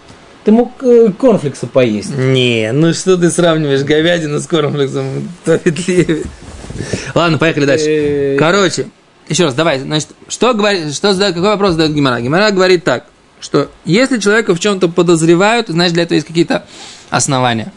Ты 0.45 0.51
мог 0.51 0.71
э, 0.83 1.11
корнфлекса 1.17 1.65
поесть. 1.65 2.15
Не, 2.15 2.71
ну 2.71 2.93
что 2.93 3.17
ты 3.17 3.31
сравниваешь 3.31 3.81
говядину 3.81 4.39
с 4.39 4.45
корнфлексом? 4.45 5.27
Ладно, 7.15 7.39
поехали 7.39 7.65
дальше. 7.65 7.85
Э, 7.87 8.37
Короче, 8.37 8.87
еще 9.27 9.45
раз, 9.45 9.55
давай, 9.55 9.79
значит, 9.79 10.09
что 10.27 10.53
говорит, 10.53 10.93
что 10.93 11.13
задает, 11.13 11.33
какой 11.33 11.49
вопрос 11.49 11.71
задает 11.71 11.95
Гимара? 11.95 12.21
Гимара 12.21 12.51
говорит 12.51 12.83
так, 12.83 13.07
что 13.39 13.71
если 13.85 14.19
человека 14.19 14.53
в 14.53 14.59
чем-то 14.59 14.87
подозревают, 14.87 15.69
значит, 15.69 15.95
для 15.95 16.03
этого 16.03 16.15
есть 16.15 16.27
какие-то 16.27 16.67
основания. 17.09 17.73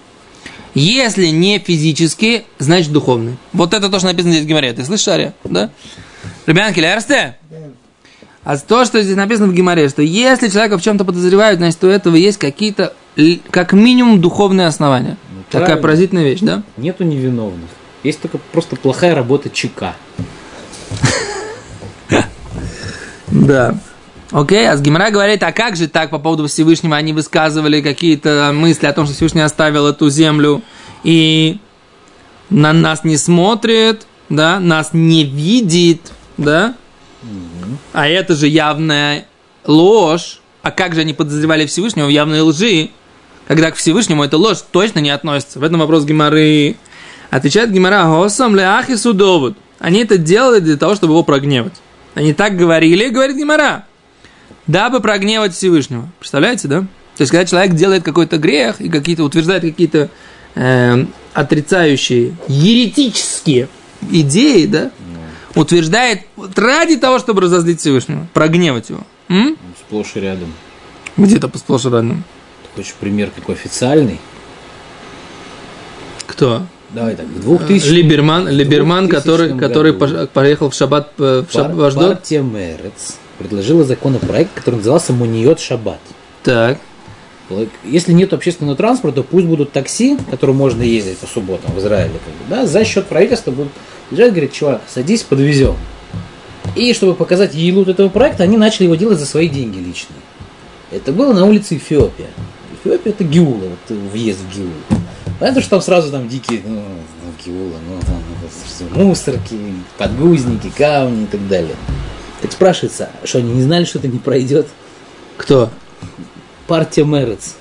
Если 0.75 1.29
не 1.29 1.59
физические, 1.59 2.45
значит, 2.59 2.93
духовные. 2.93 3.39
Вот 3.55 3.73
это 3.73 3.89
то, 3.89 3.99
что 3.99 4.09
написано 4.09 4.33
здесь 4.33 4.45
в 4.45 4.47
Гимаре. 4.47 4.75
Ты 4.75 4.85
слышишь, 4.85 5.09
Ария? 5.09 5.33
Да? 5.43 5.71
Ребянки, 6.45 6.81
лярсте? 6.81 7.39
А 8.49 8.57
то, 8.57 8.87
что 8.87 9.02
здесь 9.02 9.14
написано 9.14 9.49
в 9.49 9.52
Гимаре, 9.52 9.90
что 9.90 10.00
если 10.00 10.49
человека 10.49 10.78
в 10.78 10.83
чем-то 10.83 11.05
подозревают, 11.05 11.59
значит, 11.59 11.85
у 11.85 11.88
этого 11.88 12.17
есть 12.17 12.38
какие-то, 12.38 12.95
как 13.50 13.75
минимум, 13.75 14.23
духовные 14.23 14.69
основания. 14.69 15.19
Такая 15.50 15.67
правильно. 15.67 15.83
поразительная 15.83 16.25
вещь, 16.25 16.38
да? 16.40 16.62
Нету 16.78 17.05
невиновных. 17.05 17.69
Есть 18.02 18.23
только 18.23 18.38
просто 18.38 18.76
плохая 18.76 19.14
работа 19.14 19.50
ЧК. 19.50 19.95
Да. 23.26 23.75
Окей, 24.31 24.67
а 24.67 24.75
с 24.78 24.81
Гимара 24.81 25.11
говорит, 25.11 25.43
а 25.43 25.52
как 25.52 25.76
же 25.76 25.87
так 25.87 26.09
по 26.09 26.19
поводу 26.19 26.47
Всевышнего? 26.47 26.97
Они 26.97 27.12
высказывали 27.12 27.83
какие-то 27.83 28.52
мысли 28.55 28.87
о 28.87 28.95
том, 28.95 29.05
что 29.05 29.14
Всевышний 29.14 29.43
оставил 29.43 29.87
эту 29.87 30.09
землю 30.09 30.62
и 31.05 31.59
на 32.49 32.73
нас 32.73 33.05
не 33.05 33.19
смотрит, 33.19 34.07
да, 34.31 34.59
нас 34.59 34.95
не 34.95 35.25
видит, 35.25 36.00
да? 36.38 36.75
А 37.93 38.09
это 38.09 38.35
же 38.35 38.49
явная 38.49 39.27
ложь. 39.65 40.41
А 40.63 40.71
как 40.71 40.95
же 40.95 41.01
они 41.01 41.15
подозревали 41.15 41.67
Всевышнего 41.67 42.07
в 42.07 42.11
явной 42.11 42.41
лжи, 42.41 42.91
когда 43.47 43.71
к 43.71 43.77
Всевышнему 43.77 44.25
эта 44.25 44.37
ложь 44.37 44.59
точно 44.71 44.99
не 44.99 45.11
относится? 45.11 45.59
В 45.59 45.63
этом 45.63 45.81
вопрос 45.81 46.05
Гимары. 46.05 46.77
Отвечает 47.31 47.71
Гимара, 47.71 48.07
«Госам 48.07 48.57
леахи 48.57 48.97
судовод». 48.97 49.57
Они 49.79 50.01
это 50.01 50.19
делали 50.19 50.61
для 50.61 50.77
того, 50.77 50.95
чтобы 50.95 51.13
его 51.13 51.23
прогневать. 51.23 51.75
Они 52.15 52.33
так 52.33 52.57
говорили, 52.57 53.09
говорит 53.09 53.37
Гимара, 53.37 53.87
дабы 54.67 55.01
прогневать 55.01 55.55
Всевышнего. 55.55 56.11
Представляете, 56.19 56.69
да? 56.69 56.81
То 56.81 57.23
есть, 57.23 57.31
когда 57.31 57.45
человек 57.45 57.75
делает 57.75 58.03
какой-то 58.03 58.39
грех 58.39 58.81
и 58.81 58.89
какие-то 58.89 59.25
утверждает 59.25 59.63
какие-то 59.63 60.09
э, 60.55 61.07
отрицающие, 61.35 62.37
еретические 62.49 63.69
идеи, 64.11 64.67
да, 64.67 64.91
утверждает 65.55 66.23
ради 66.57 66.97
того, 66.97 67.19
чтобы 67.19 67.40
разозлить 67.43 67.81
Всевышнего, 67.81 68.26
прогневать 68.35 68.90
его. 68.90 69.00
М? 69.28 69.57
Сплошь 69.87 70.12
и 70.14 70.21
рядом. 70.21 70.52
Где-то 71.17 71.50
сплошь 71.59 71.85
и 71.85 71.88
рядом. 71.88 72.25
Ты 72.62 72.69
хочешь 72.83 72.95
пример 72.95 73.31
какой 73.35 73.55
официальный? 73.55 74.19
Кто? 76.26 76.62
Давай 76.90 77.17
так, 77.17 77.26
в 77.26 77.40
2000 77.43 77.87
Либерман, 77.90 78.49
Либерман 78.49 79.09
2000 79.09 79.21
который, 79.26 79.59
который 79.59 79.93
году. 79.93 80.05
пош- 80.07 80.26
поехал 80.28 80.71
в 80.71 80.75
шаббат 80.75 81.12
э, 81.19 81.45
в, 81.49 81.52
шаб, 81.52 81.76
пар- 81.76 81.93
партия 81.93 82.40
Мерец 82.40 83.17
предложила 83.38 83.85
законопроект, 83.85 84.50
который 84.55 84.76
назывался 84.76 85.12
Муниот 85.12 85.61
Шаббат. 85.61 86.00
Так. 86.43 86.78
Если 87.85 88.12
нет 88.12 88.33
общественного 88.33 88.76
транспорта, 88.76 89.23
пусть 89.23 89.47
будут 89.47 89.73
такси, 89.73 90.19
которым 90.31 90.57
можно 90.57 90.83
ездить 90.83 91.19
по 91.19 91.26
субботам 91.26 91.73
в 91.73 91.78
Израиле, 91.78 92.12
как 92.25 92.35
бы, 92.35 92.40
да, 92.49 92.67
за 92.67 92.85
счет 92.85 93.07
правительства 93.07 93.50
будут 93.50 93.73
бежать, 94.11 94.31
говорит, 94.31 94.53
чувак, 94.53 94.83
садись, 94.88 95.23
подвезем. 95.23 95.77
И 96.77 96.93
чтобы 96.93 97.15
показать 97.15 97.55
елут 97.55 97.88
этого 97.88 98.09
проекта, 98.09 98.45
они 98.45 98.57
начали 98.57 98.85
его 98.85 98.95
делать 98.95 99.19
за 99.19 99.27
свои 99.27 99.49
деньги 99.49 99.79
личные. 99.79 100.21
Это 100.91 101.12
было 101.12 101.33
на 101.33 101.45
улице 101.45 101.77
Эфиопия. 101.77 102.29
Эфиопия 102.75 103.12
это 103.12 103.25
Гиула, 103.25 103.65
вот 103.69 103.97
въезд 104.12 104.41
в 104.41 104.55
Гиулу. 104.55 104.73
Понятно, 105.38 105.61
что 105.61 105.71
там 105.71 105.83
сразу 105.83 106.11
там 106.11 106.29
дикие, 106.29 106.62
ну, 106.65 106.83
ну, 106.83 107.33
Гиула, 107.45 107.77
ну, 107.88 108.00
там 108.00 108.23
это 108.41 108.99
мусорки, 108.99 109.57
подгузники, 109.97 110.73
камни 110.77 111.25
и 111.25 111.27
так 111.27 111.47
далее. 111.49 111.77
Так 112.43 112.53
спрашивается, 112.53 113.11
что 113.25 113.38
они 113.38 113.53
не 113.53 113.62
знали, 113.62 113.85
что 113.85 113.99
это 113.99 114.09
не 114.09 114.19
пройдет? 114.19 114.69
Кто? 115.37 115.71
партия 116.69 117.05
Мерец, 117.05 117.57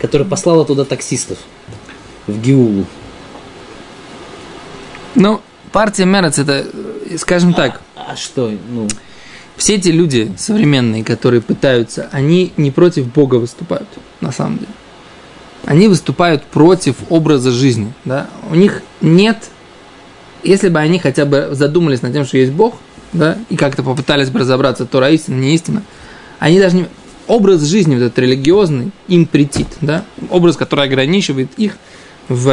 которая 0.00 0.26
послала 0.26 0.64
туда 0.64 0.84
таксистов 0.84 1.38
в 2.26 2.40
Гиулу. 2.40 2.86
Ну, 5.14 5.40
партия 5.72 6.04
Мерец 6.04 6.38
это, 6.38 6.66
скажем 7.18 7.54
так, 7.54 7.80
А 7.96 8.16
что, 8.16 8.50
ну, 8.70 8.88
все 9.56 9.74
эти 9.74 9.88
люди 9.88 10.32
современные, 10.38 11.04
которые 11.04 11.40
пытаются, 11.40 12.08
они 12.12 12.52
не 12.56 12.70
против 12.70 13.12
Бога 13.12 13.36
выступают, 13.36 13.88
на 14.20 14.32
самом 14.32 14.58
деле. 14.58 14.72
Они 15.66 15.86
выступают 15.86 16.44
против 16.44 16.96
образа 17.10 17.50
жизни. 17.50 17.92
Да? 18.04 18.28
У 18.50 18.54
них 18.54 18.82
нет, 19.02 19.50
если 20.42 20.70
бы 20.70 20.78
они 20.78 20.98
хотя 20.98 21.26
бы 21.26 21.50
задумались 21.52 22.00
над 22.00 22.12
тем, 22.14 22.24
что 22.24 22.38
есть 22.38 22.52
Бог, 22.52 22.76
да, 23.12 23.36
и 23.48 23.56
как-то 23.56 23.82
попытались 23.82 24.30
бы 24.30 24.40
разобраться, 24.40 24.86
то 24.86 25.06
истина, 25.06 25.34
не 25.34 25.54
истина, 25.54 25.82
они 26.38 26.58
даже 26.58 26.76
не... 26.76 26.86
Образ 27.26 27.62
жизни 27.62 27.94
вот 27.94 28.02
этот 28.02 28.18
религиозный 28.18 28.90
им 29.06 29.24
претит, 29.26 29.68
да? 29.80 30.04
Образ, 30.30 30.56
который 30.56 30.86
ограничивает 30.86 31.50
их 31.58 31.76
в, 32.30 32.34
в 32.44 32.46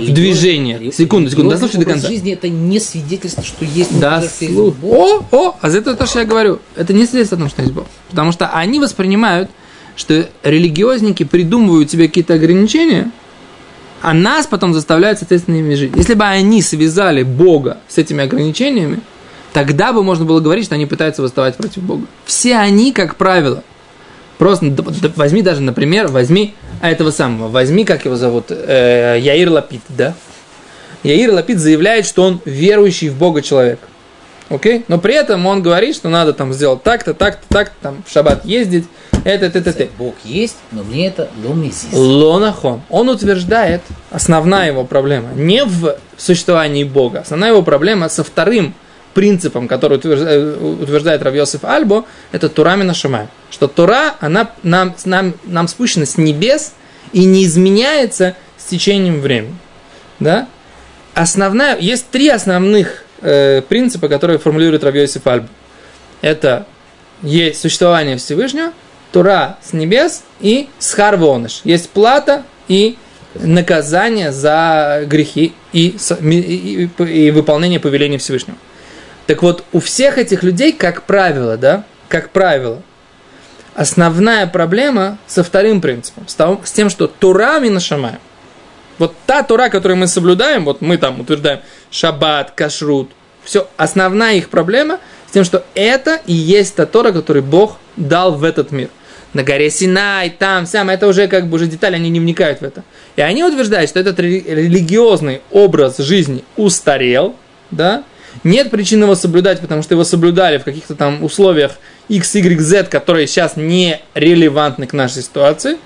Религиоз- 0.00 0.12
движение. 0.14 0.78
рели- 0.78 0.92
Секунду, 0.94 1.28
секунду, 1.28 1.50
дослушай 1.50 1.80
до 1.80 1.86
конца. 1.86 2.08
жизни 2.08 2.32
это 2.32 2.48
не 2.48 2.78
свидетельство, 2.80 3.42
что 3.42 3.64
есть 3.64 3.98
Да, 4.00 4.22
слу-. 4.22 4.74
О, 4.82 5.26
о, 5.32 5.56
а 5.60 5.70
за 5.70 5.78
это 5.78 5.94
то, 5.96 6.06
что 6.06 6.20
я 6.20 6.24
говорю. 6.24 6.60
Это 6.76 6.92
не 6.92 7.04
свидетельство 7.04 7.36
о 7.36 7.40
том, 7.40 7.48
что 7.50 7.60
есть 7.62 7.74
Бог. 7.74 7.86
Потому 8.10 8.32
что 8.32 8.46
они 8.48 8.78
воспринимают, 8.80 9.50
что 9.96 10.26
религиозники 10.42 11.24
придумывают 11.24 11.90
себе 11.90 12.06
какие-то 12.06 12.34
ограничения, 12.34 13.10
а 14.02 14.14
нас 14.14 14.46
потом 14.46 14.72
заставляют, 14.72 15.18
соответственно, 15.18 15.56
ими 15.56 15.74
жить. 15.74 15.92
Если 15.96 16.14
бы 16.14 16.24
они 16.24 16.62
связали 16.62 17.22
Бога 17.22 17.78
с 17.88 17.98
этими 17.98 18.22
ограничениями, 18.22 19.00
тогда 19.52 19.92
бы 19.92 20.02
можно 20.04 20.24
было 20.24 20.40
говорить, 20.40 20.64
что 20.66 20.74
они 20.76 20.86
пытаются 20.86 21.22
восставать 21.22 21.56
против 21.56 21.82
Бога. 21.82 22.06
Все 22.24 22.54
они, 22.56 22.92
как 22.92 23.16
правило, 23.16 23.62
просто 24.38 24.74
возьми 25.16 25.42
даже, 25.42 25.60
например, 25.60 26.08
возьми 26.08 26.54
а 26.84 26.90
этого 26.90 27.10
самого, 27.10 27.48
возьми, 27.48 27.86
как 27.86 28.04
его 28.04 28.14
зовут, 28.14 28.48
э, 28.50 29.16
Яир 29.18 29.48
Лапид, 29.48 29.80
да? 29.88 30.12
Яир 31.02 31.32
Лапид 31.32 31.58
заявляет, 31.58 32.04
что 32.04 32.24
он 32.24 32.42
верующий 32.44 33.08
в 33.08 33.16
Бога 33.16 33.40
человек. 33.40 33.78
Окей? 34.50 34.84
Но 34.88 34.98
при 34.98 35.14
этом 35.14 35.46
он 35.46 35.62
говорит, 35.62 35.96
что 35.96 36.10
надо 36.10 36.34
там 36.34 36.52
сделать 36.52 36.82
так-то, 36.82 37.14
так-то, 37.14 37.46
так-то, 37.48 37.74
там 37.80 38.04
в 38.06 38.12
шаббат 38.12 38.44
ездить, 38.44 38.84
это, 39.24 39.46
это, 39.46 39.60
это, 39.60 39.70
это. 39.70 39.88
Бог 39.96 40.14
есть, 40.24 40.56
но 40.72 40.82
мне 40.82 41.06
это 41.06 41.30
ломизис. 41.42 41.88
Лонахон. 41.90 42.82
Он 42.90 43.08
утверждает, 43.08 43.80
основная 44.10 44.66
его 44.66 44.84
проблема 44.84 45.30
не 45.34 45.64
в 45.64 45.96
существовании 46.18 46.84
Бога, 46.84 47.20
основная 47.20 47.52
его 47.52 47.62
проблема 47.62 48.10
со 48.10 48.22
вторым 48.22 48.74
принципом, 49.14 49.68
который 49.68 49.98
утверждает, 49.98 50.60
утверждает 50.60 51.22
Равьосиф 51.22 51.64
Альбо, 51.64 52.04
это 52.32 52.48
Турамина 52.48 52.92
Шамай. 52.94 53.28
Что 53.50 53.68
Тура, 53.68 54.16
она 54.20 54.50
нам, 54.62 54.94
нам, 55.04 55.34
нам 55.44 55.68
спущена 55.68 56.04
с 56.06 56.18
небес 56.18 56.72
и 57.12 57.24
не 57.24 57.44
изменяется 57.44 58.34
с 58.58 58.64
течением 58.64 59.20
времени. 59.20 59.56
Да? 60.20 60.48
Основная, 61.14 61.78
есть 61.78 62.08
три 62.10 62.28
основных 62.28 63.04
э, 63.22 63.62
принципа, 63.68 64.08
которые 64.08 64.38
формулирует 64.38 64.82
Равьосиф 64.84 65.26
Альбо. 65.26 65.48
Это 66.20 66.66
есть 67.22 67.60
существование 67.60 68.16
Всевышнего, 68.16 68.72
Тура 69.12 69.58
с 69.62 69.72
небес 69.72 70.24
и 70.40 70.68
схарвоныш. 70.80 71.60
Есть 71.62 71.90
плата 71.90 72.42
и 72.66 72.96
наказание 73.36 74.32
за 74.32 75.02
грехи 75.06 75.52
и, 75.72 75.96
и- 76.20 76.90
и- 76.98 77.26
и 77.26 77.30
выполнение 77.30 77.78
повеления 77.78 78.18
Всевышнего. 78.18 78.56
Так 79.26 79.42
вот, 79.42 79.64
у 79.72 79.80
всех 79.80 80.18
этих 80.18 80.42
людей, 80.42 80.72
как 80.72 81.02
правило, 81.02 81.56
да, 81.56 81.84
как 82.08 82.30
правило, 82.30 82.82
основная 83.74 84.46
проблема 84.46 85.18
со 85.26 85.42
вторым 85.42 85.80
принципом, 85.80 86.28
с, 86.28 86.34
того- 86.34 86.60
с 86.64 86.72
тем, 86.72 86.90
что 86.90 87.06
Тура 87.06 87.58
минашамаем. 87.58 88.18
Вот 88.98 89.14
та 89.26 89.42
Тура, 89.42 89.70
которую 89.70 89.98
мы 89.98 90.06
соблюдаем, 90.06 90.64
вот 90.64 90.80
мы 90.80 90.98
там 90.98 91.20
утверждаем 91.20 91.60
шаббат, 91.90 92.52
кашрут, 92.52 93.10
все, 93.42 93.68
основная 93.76 94.34
их 94.34 94.50
проблема 94.50 95.00
с 95.28 95.32
тем, 95.32 95.44
что 95.44 95.64
это 95.74 96.20
и 96.26 96.32
есть 96.32 96.76
та 96.76 96.86
Тора, 96.86 97.12
которую 97.12 97.42
Бог 97.42 97.78
дал 97.96 98.32
в 98.34 98.44
этот 98.44 98.70
мир. 98.70 98.88
На 99.32 99.42
горе 99.42 99.68
Синай, 99.68 100.30
там, 100.30 100.64
сям, 100.64 100.90
это 100.90 101.08
уже 101.08 101.26
как 101.26 101.48
бы 101.48 101.56
уже 101.56 101.66
детали, 101.66 101.96
они 101.96 102.08
не 102.08 102.20
вникают 102.20 102.60
в 102.60 102.62
это. 102.62 102.84
И 103.16 103.20
они 103.20 103.42
утверждают, 103.42 103.90
что 103.90 103.98
этот 103.98 104.18
рели- 104.20 104.44
религиозный 104.46 105.42
образ 105.50 105.98
жизни 105.98 106.44
устарел, 106.56 107.34
да, 107.72 108.04
нет 108.42 108.70
причин 108.70 109.02
его 109.02 109.14
соблюдать, 109.14 109.60
потому 109.60 109.82
что 109.82 109.94
его 109.94 110.04
соблюдали 110.04 110.58
в 110.58 110.64
каких-то 110.64 110.94
там 110.94 111.22
условиях 111.22 111.72
X, 112.08 112.34
Y, 112.34 112.60
Z, 112.60 112.84
которые 112.84 113.26
сейчас 113.26 113.56
не 113.56 114.00
релевантны 114.14 114.86
к 114.86 114.92
нашей 114.92 115.22
ситуации, 115.22 115.76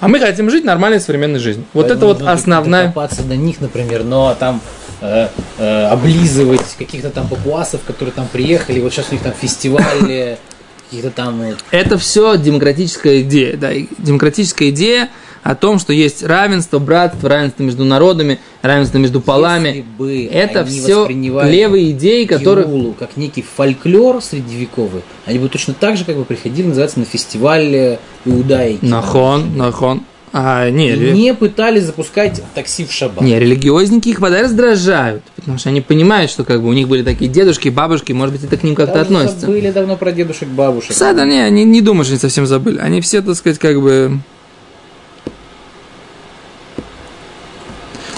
а 0.00 0.08
мы 0.08 0.20
хотим 0.20 0.50
жить 0.50 0.64
нормальной 0.64 1.00
современной 1.00 1.38
жизнью. 1.38 1.64
Вот 1.72 1.90
это 1.90 2.06
вот 2.06 2.22
основная... 2.22 2.84
докопаться 2.84 3.22
до 3.22 3.36
них, 3.36 3.60
например, 3.60 4.04
но 4.04 4.36
там 4.38 4.60
э, 5.00 5.28
э, 5.58 5.86
облизывать 5.86 6.76
каких-то 6.78 7.10
там 7.10 7.28
папуасов, 7.28 7.80
которые 7.86 8.12
там 8.12 8.28
приехали, 8.28 8.80
вот 8.80 8.92
сейчас 8.92 9.06
у 9.10 9.14
них 9.14 9.22
там 9.22 9.32
фестиваль, 9.32 10.10
э, 10.10 10.36
каких-то 10.84 11.10
там... 11.10 11.42
э, 11.42 11.56
Это 11.70 11.98
все 11.98 12.36
демократическая 12.36 13.22
идея, 13.22 13.56
да, 13.56 13.70
демократическая 13.98 14.70
идея 14.70 15.08
о 15.46 15.54
том, 15.54 15.78
что 15.78 15.92
есть 15.92 16.24
равенство, 16.24 16.80
братство, 16.80 17.28
равенство 17.28 17.62
между 17.62 17.84
народами, 17.84 18.40
равенство 18.62 18.98
между 18.98 19.20
полами. 19.20 19.68
Если 19.68 19.80
бы 19.96 20.24
Это 20.24 20.64
все 20.64 21.06
левые 21.08 21.92
идеи, 21.92 22.24
которые... 22.24 22.66
Киулу 22.66 22.94
как 22.98 23.16
некий 23.16 23.42
фольклор 23.42 24.20
средневековый, 24.20 25.02
они 25.24 25.38
бы 25.38 25.48
точно 25.48 25.72
так 25.74 25.96
же 25.96 26.04
как 26.04 26.16
бы 26.16 26.24
приходили, 26.24 26.66
называется, 26.66 26.98
на 26.98 27.04
фестиваль 27.04 27.98
иудаики. 28.24 28.84
Нахон, 28.84 29.56
нахон. 29.56 30.02
А, 30.32 30.68
не, 30.68 30.90
И 30.94 31.12
не 31.12 31.32
пытались 31.32 31.84
запускать 31.84 32.42
такси 32.54 32.84
в 32.84 32.92
шаббат. 32.92 33.22
не, 33.22 33.38
религиозники 33.38 34.08
их 34.08 34.20
подай 34.20 34.42
раздражают, 34.42 35.22
потому 35.36 35.58
что 35.58 35.68
они 35.68 35.80
понимают, 35.80 36.30
что 36.30 36.42
как 36.42 36.60
бы 36.60 36.68
у 36.68 36.72
них 36.72 36.88
были 36.88 37.04
такие 37.04 37.30
дедушки, 37.30 37.68
бабушки, 37.68 38.12
может 38.12 38.34
быть, 38.34 38.42
это 38.42 38.56
к 38.56 38.64
ним 38.64 38.74
как-то 38.74 39.00
относится. 39.00 39.46
забыли 39.46 39.70
давно 39.70 39.96
про 39.96 40.10
дедушек, 40.10 40.48
бабушек. 40.48 40.92
Сада, 40.92 41.24
не, 41.24 41.38
они 41.38 41.62
не 41.62 41.80
думаю, 41.80 42.04
что 42.04 42.14
они 42.14 42.20
совсем 42.20 42.46
забыли. 42.46 42.78
Они 42.78 43.00
все, 43.00 43.22
так 43.22 43.36
сказать, 43.36 43.60
как 43.60 43.80
бы... 43.80 44.18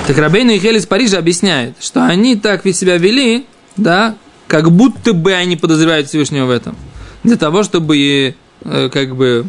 Так 0.09 0.17
Рабейну 0.17 0.53
и 0.53 0.59
Хель 0.59 0.79
из 0.79 0.87
Парижа 0.87 1.19
объясняет, 1.19 1.75
что 1.81 2.03
они 2.03 2.35
так 2.35 2.65
себя 2.73 2.97
вели, 2.97 3.45
да, 3.77 4.17
как 4.47 4.71
будто 4.71 5.13
бы 5.13 5.35
они 5.35 5.55
подозревают 5.55 6.09
Всевышнего 6.09 6.47
в 6.47 6.51
этом. 6.51 6.77
Для 7.25 7.37
того, 7.37 7.63
чтобы 7.63 8.35
э, 8.65 8.89
как 8.91 9.15
бы 9.15 9.45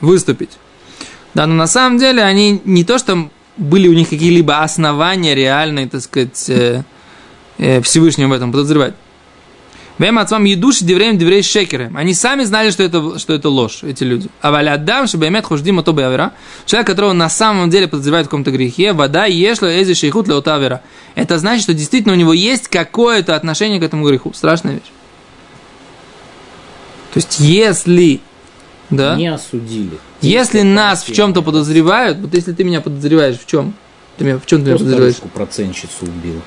выступить. 0.00 0.50
Да, 1.34 1.48
но 1.48 1.54
на 1.54 1.66
самом 1.66 1.98
деле 1.98 2.22
они 2.22 2.62
не 2.64 2.84
то, 2.84 2.98
что 2.98 3.28
были 3.56 3.88
у 3.88 3.92
них 3.92 4.08
какие-либо 4.08 4.62
основания 4.62 5.34
реальные, 5.34 5.88
так 5.88 6.00
сказать, 6.00 6.48
э, 6.48 6.84
э, 7.58 7.82
Всевышнего 7.82 8.28
в 8.28 8.32
этом 8.34 8.52
подозревать. 8.52 8.94
Вем 9.98 10.18
отцам 10.18 10.42
едуш 10.44 10.80
девреем 10.80 11.18
деврей 11.18 11.42
шекерем. 11.42 11.96
Они 11.96 12.14
сами 12.14 12.42
знали, 12.44 12.70
что 12.70 12.82
это, 12.82 13.18
что 13.18 13.32
это 13.32 13.48
ложь, 13.48 13.84
эти 13.84 14.02
люди. 14.02 14.28
А 14.40 14.50
валядам, 14.50 15.06
чтобы 15.06 15.28
иметь 15.28 15.44
хуждим 15.44 15.80
то 15.84 15.92
авера. 15.92 16.32
Человек, 16.66 16.88
которого 16.88 17.12
на 17.12 17.28
самом 17.28 17.70
деле 17.70 17.86
подозревают 17.86 18.26
в 18.26 18.30
каком-то 18.30 18.50
грехе, 18.50 18.92
вода 18.92 19.26
ешла 19.26 19.68
эзи 19.80 19.94
шейхут 19.94 20.26
леота 20.26 20.56
авера. 20.56 20.82
Это 21.14 21.38
значит, 21.38 21.62
что 21.62 21.74
действительно 21.74 22.14
у 22.14 22.16
него 22.16 22.32
есть 22.32 22.66
какое-то 22.66 23.36
отношение 23.36 23.78
к 23.78 23.84
этому 23.84 24.06
греху. 24.08 24.32
Страшная 24.34 24.74
вещь. 24.74 24.90
То 27.12 27.18
есть, 27.18 27.38
если, 27.38 28.20
да, 28.90 29.14
Не 29.14 29.28
осудили. 29.28 29.98
если 30.20 30.62
нас 30.62 31.04
в 31.04 31.14
чем-то 31.14 31.42
подозревают, 31.42 32.18
вот 32.18 32.34
если 32.34 32.52
ты 32.52 32.64
меня 32.64 32.80
подозреваешь 32.80 33.38
в 33.38 33.46
чем, 33.46 33.74
ты 34.16 34.24
меня 34.24 34.38
в 34.38 34.46
чем 34.46 34.60
ты 34.60 34.70
меня 34.70 34.78
подозреваешь? 34.78 35.14
старушку 35.14 35.38
процентщицу 35.38 36.06
убил? 36.06 36.42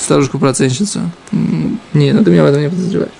Старушку-процентщицу. 0.00 1.10
М, 1.32 1.80
Не, 1.92 2.12
ну 2.12 2.24
ты 2.24 2.30
меня 2.30 2.42
в 2.42 2.46
этом 2.46 2.60
не 2.62 2.68
подозреваешь. 2.68 3.12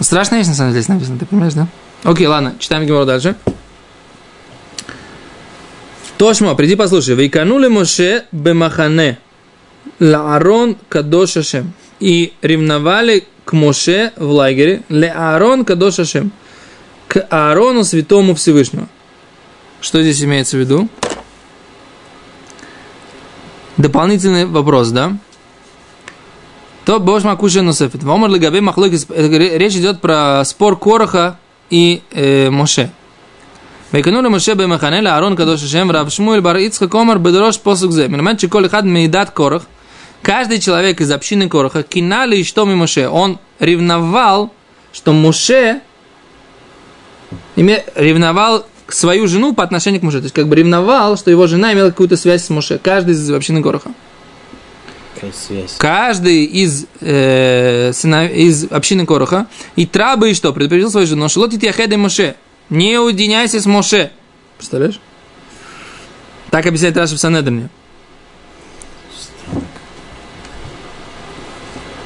Страшная 0.00 0.38
вещь, 0.38 0.48
на 0.48 0.54
самом 0.54 0.70
деле, 0.72 0.82
здесь 0.82 0.88
написано, 0.94 1.18
ты 1.18 1.26
понимаешь, 1.26 1.54
да? 1.54 1.68
Окей, 2.04 2.26
ладно, 2.26 2.54
читаем 2.58 2.84
Гемору 2.86 3.06
дальше. 3.06 3.36
Тошмо, 6.18 6.54
приди 6.54 6.76
послушай. 6.76 7.14
Вейканули 7.14 7.68
Моше 7.68 8.24
бемахане 8.32 9.18
лаарон 10.00 10.76
кадош 10.88 11.36
Ашем. 11.36 11.72
И 12.00 12.32
ревновали 12.42 13.24
к 13.44 13.52
Моше 13.52 14.12
в 14.16 14.30
лагере 14.30 14.82
ле 14.88 15.10
Аарон 15.10 15.64
кадош 15.64 16.00
Ашем. 16.00 16.32
К 17.08 17.26
Аарону 17.30 17.84
святому 17.84 18.34
Всевышнего. 18.34 18.88
Что 19.80 20.00
здесь 20.02 20.22
имеется 20.22 20.56
в 20.56 20.60
виду? 20.60 20.88
Дополнительный 23.76 24.46
вопрос, 24.46 24.90
да? 24.90 25.16
То 26.85 26.99
Бош 26.99 27.23
Макуша 27.23 27.61
Нусефет. 27.61 28.03
Вомар 28.03 28.29
Легабе 28.29 28.61
Махлокис. 28.61 29.07
Речь 29.09 29.75
идет 29.75 29.99
про 29.99 30.43
спор 30.45 30.77
Короха 30.77 31.37
и 31.69 32.01
э, 32.11 32.49
Моше. 32.49 32.89
ויקנו 33.93 34.21
למשה 34.21 34.55
במחנה 34.55 35.01
לאהרון 35.01 35.35
קדוש 35.35 35.63
השם 35.63 35.87
ורב 35.89 36.09
שמואל 36.09 36.39
בר 36.39 36.57
יצחק 36.57 36.93
אומר 36.93 37.17
בדרוש 37.17 37.57
פוסק 37.57 37.89
זה 37.89 38.07
מלמד 38.07 38.39
שכל 38.39 38.65
אחד 38.65 38.85
מעידת 38.85 39.29
קורח 39.29 39.65
каждый 40.23 40.59
человек 40.59 40.99
из 40.99 41.11
общины 41.11 41.47
Короха 41.47 41.83
кинали 41.83 42.37
и 42.37 42.43
что 42.43 42.65
Моше 42.65 43.07
он 43.07 43.39
ревновал 43.61 44.51
что 44.91 45.13
Моше 45.13 45.79
име- 47.55 47.85
ревновал 47.95 48.65
свою 48.89 49.27
жену 49.27 49.53
по 49.53 49.63
отношению 49.63 50.01
к 50.01 50.03
Моше 50.03 50.17
то 50.17 50.23
есть 50.23 50.35
как 50.35 50.49
бы 50.49 50.55
ревновал 50.57 51.15
что 51.15 51.31
его 51.31 51.47
жена 51.47 51.71
имела 51.71 51.91
какую-то 51.91 52.17
связь 52.17 52.43
с 52.43 52.49
Моше 52.49 52.77
каждый 52.77 53.13
из 53.13 53.31
общины 53.31 53.63
Короха 53.63 53.91
Какая 53.91 53.93
связь? 53.93 54.10
каждый 55.78 56.44
из, 56.44 56.86
э, 57.00 57.92
сына- 57.92 58.26
из 58.26 58.64
общины 58.70 59.06
Короха, 59.06 59.46
и 59.76 59.86
Трабы 59.86 60.30
и 60.30 60.34
что, 60.34 60.52
предупредил 60.52 60.90
свою 60.90 61.06
жену, 61.06 61.28
что 61.28 61.40
лотит 61.40 61.62
яхеды 61.62 61.96
Моше, 61.96 62.36
не 62.70 62.98
уединяйся 62.98 63.60
с 63.60 63.66
Моше. 63.66 64.10
Представляешь? 64.56 65.00
Так 66.50 66.66
объясняет 66.66 66.96
Раша 66.96 67.16
в 67.16 67.18
Санедрне. 67.18 67.70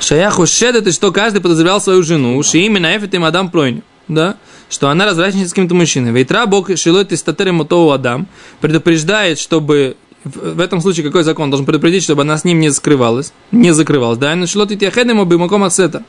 Шаяху 0.01 0.47
шедет, 0.47 0.87
и 0.87 0.93
что 0.93 1.11
каждый 1.11 1.41
подозревал 1.41 1.81
свою 1.81 2.03
жену, 2.03 2.41
что 2.43 2.59
именно 2.59 2.97
Эфет 2.97 3.15
и 3.15 3.19
Мадам 3.19 3.51
Плойню, 3.51 3.83
да, 4.07 4.37
что 4.69 4.89
она 4.89 5.05
развращается 5.05 5.51
с 5.51 5.53
каким-то 5.53 5.75
мужчиной. 5.75 6.13
Вейтра 6.13 6.47
Бог 6.47 6.77
шилой 6.77 7.05
ты 7.05 7.17
статерем 7.17 7.67
Адам 7.93 8.29
предупреждает, 8.61 9.39
чтобы 9.41 9.97
в, 10.35 10.61
этом 10.61 10.81
случае 10.81 11.07
какой 11.07 11.23
закон 11.23 11.51
должен 11.51 11.67
предупредить, 11.67 12.03
чтобы 12.03 12.23
она 12.23 12.37
с 12.37 12.45
ним 12.45 12.61
не 12.61 12.71
скрывалась, 12.73 13.33
не 13.53 13.73
закрывалась, 13.73 14.19
да, 14.19 14.35
начало 14.35 14.67
ты 14.67 14.77
тяхедем 14.77 15.21
обимаком 15.21 15.65
асета. 15.65 16.03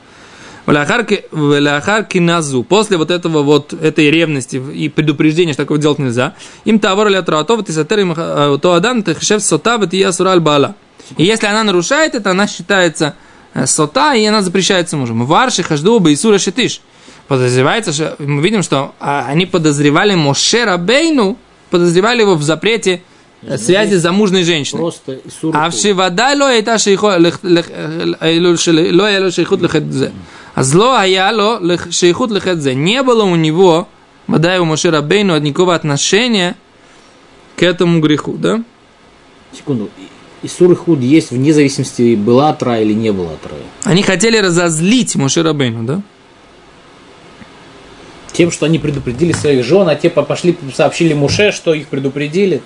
Вляхар 0.66 2.04
киназу. 2.04 2.62
После 2.62 2.98
вот 2.98 3.10
этого 3.10 3.42
вот, 3.42 3.72
этой 3.72 4.10
ревности 4.10 4.56
и 4.56 4.90
предупреждения, 4.90 5.54
что 5.54 5.62
такое 5.62 5.78
делать 5.78 5.98
нельзя, 5.98 6.34
им 6.66 6.78
тавар 6.78 7.08
ля 7.08 7.22
тратов, 7.22 7.64
ты 7.64 7.72
сатер 7.72 8.00
им 8.00 8.12
э, 8.14 8.58
то 8.60 8.74
адан, 8.74 9.02
ты 9.02 9.14
хшев 9.14 9.42
сота, 9.42 9.78
ты 9.86 9.96
я 9.96 10.12
сураль 10.12 10.40
бала. 10.40 10.74
И 11.16 11.24
если 11.24 11.46
она 11.46 11.64
нарушает 11.64 12.14
это, 12.14 12.32
она 12.32 12.46
считается 12.46 13.14
э, 13.54 13.64
сота, 13.64 14.14
и 14.14 14.26
она 14.26 14.42
запрещается 14.42 14.98
мужем. 14.98 15.24
Варши 15.24 15.62
хажду 15.62 15.98
бейсура 16.00 16.38
шитиш. 16.38 16.82
Подозревается, 17.28 17.94
что 17.94 18.16
мы 18.18 18.42
видим, 18.42 18.62
что 18.62 18.94
а, 19.00 19.24
они 19.26 19.46
подозревали 19.46 20.14
Моше 20.14 20.64
Рабейну, 20.64 21.38
подозревали 21.70 22.22
его 22.22 22.34
в 22.34 22.42
запрете 22.42 23.02
связи 23.56 23.94
с 23.94 24.00
замужной 24.02 24.42
женщиной. 24.44 24.80
Просто 24.80 25.20
А 25.52 25.70
в 25.70 25.74
Шивада 25.74 26.34
ло 26.36 26.50
это 26.50 26.78
шейхут 26.78 27.18
лехет 29.62 30.12
А 30.54 30.62
зло 30.62 30.94
аяло 30.96 31.60
шейхут 31.90 32.30
лехет 32.30 32.64
Не 32.74 33.02
было 33.02 33.24
у 33.24 33.36
него, 33.36 33.88
Мадай 34.26 34.58
у 34.58 34.64
Моше 34.64 34.90
Рабейну, 34.90 35.38
никакого 35.38 35.74
отношения 35.74 36.56
к 37.56 37.62
этому 37.62 38.00
греху, 38.00 38.36
да? 38.36 38.62
Секунду. 39.56 39.88
Исур 40.42 40.70
и 40.72 40.74
худ 40.76 41.00
есть 41.00 41.30
вне 41.32 41.52
зависимости, 41.52 42.14
была 42.14 42.52
тра 42.52 42.78
или 42.80 42.92
не 42.92 43.10
была 43.12 43.32
тра. 43.42 43.56
Они 43.84 44.02
хотели 44.02 44.36
разозлить 44.36 45.16
Моше 45.16 45.42
Рабейну, 45.42 45.82
да? 45.84 46.02
Тем, 48.32 48.52
что 48.52 48.66
они 48.66 48.78
предупредили 48.78 49.32
своих 49.32 49.64
жен, 49.64 49.88
а 49.88 49.96
те 49.96 50.10
по- 50.10 50.22
пошли 50.22 50.56
сообщили 50.72 51.12
Муше, 51.14 51.50
что 51.50 51.74
их 51.74 51.88
предупредили. 51.88 52.62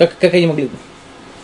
Как, 0.00 0.16
как 0.18 0.32
они 0.32 0.46
могли? 0.46 0.70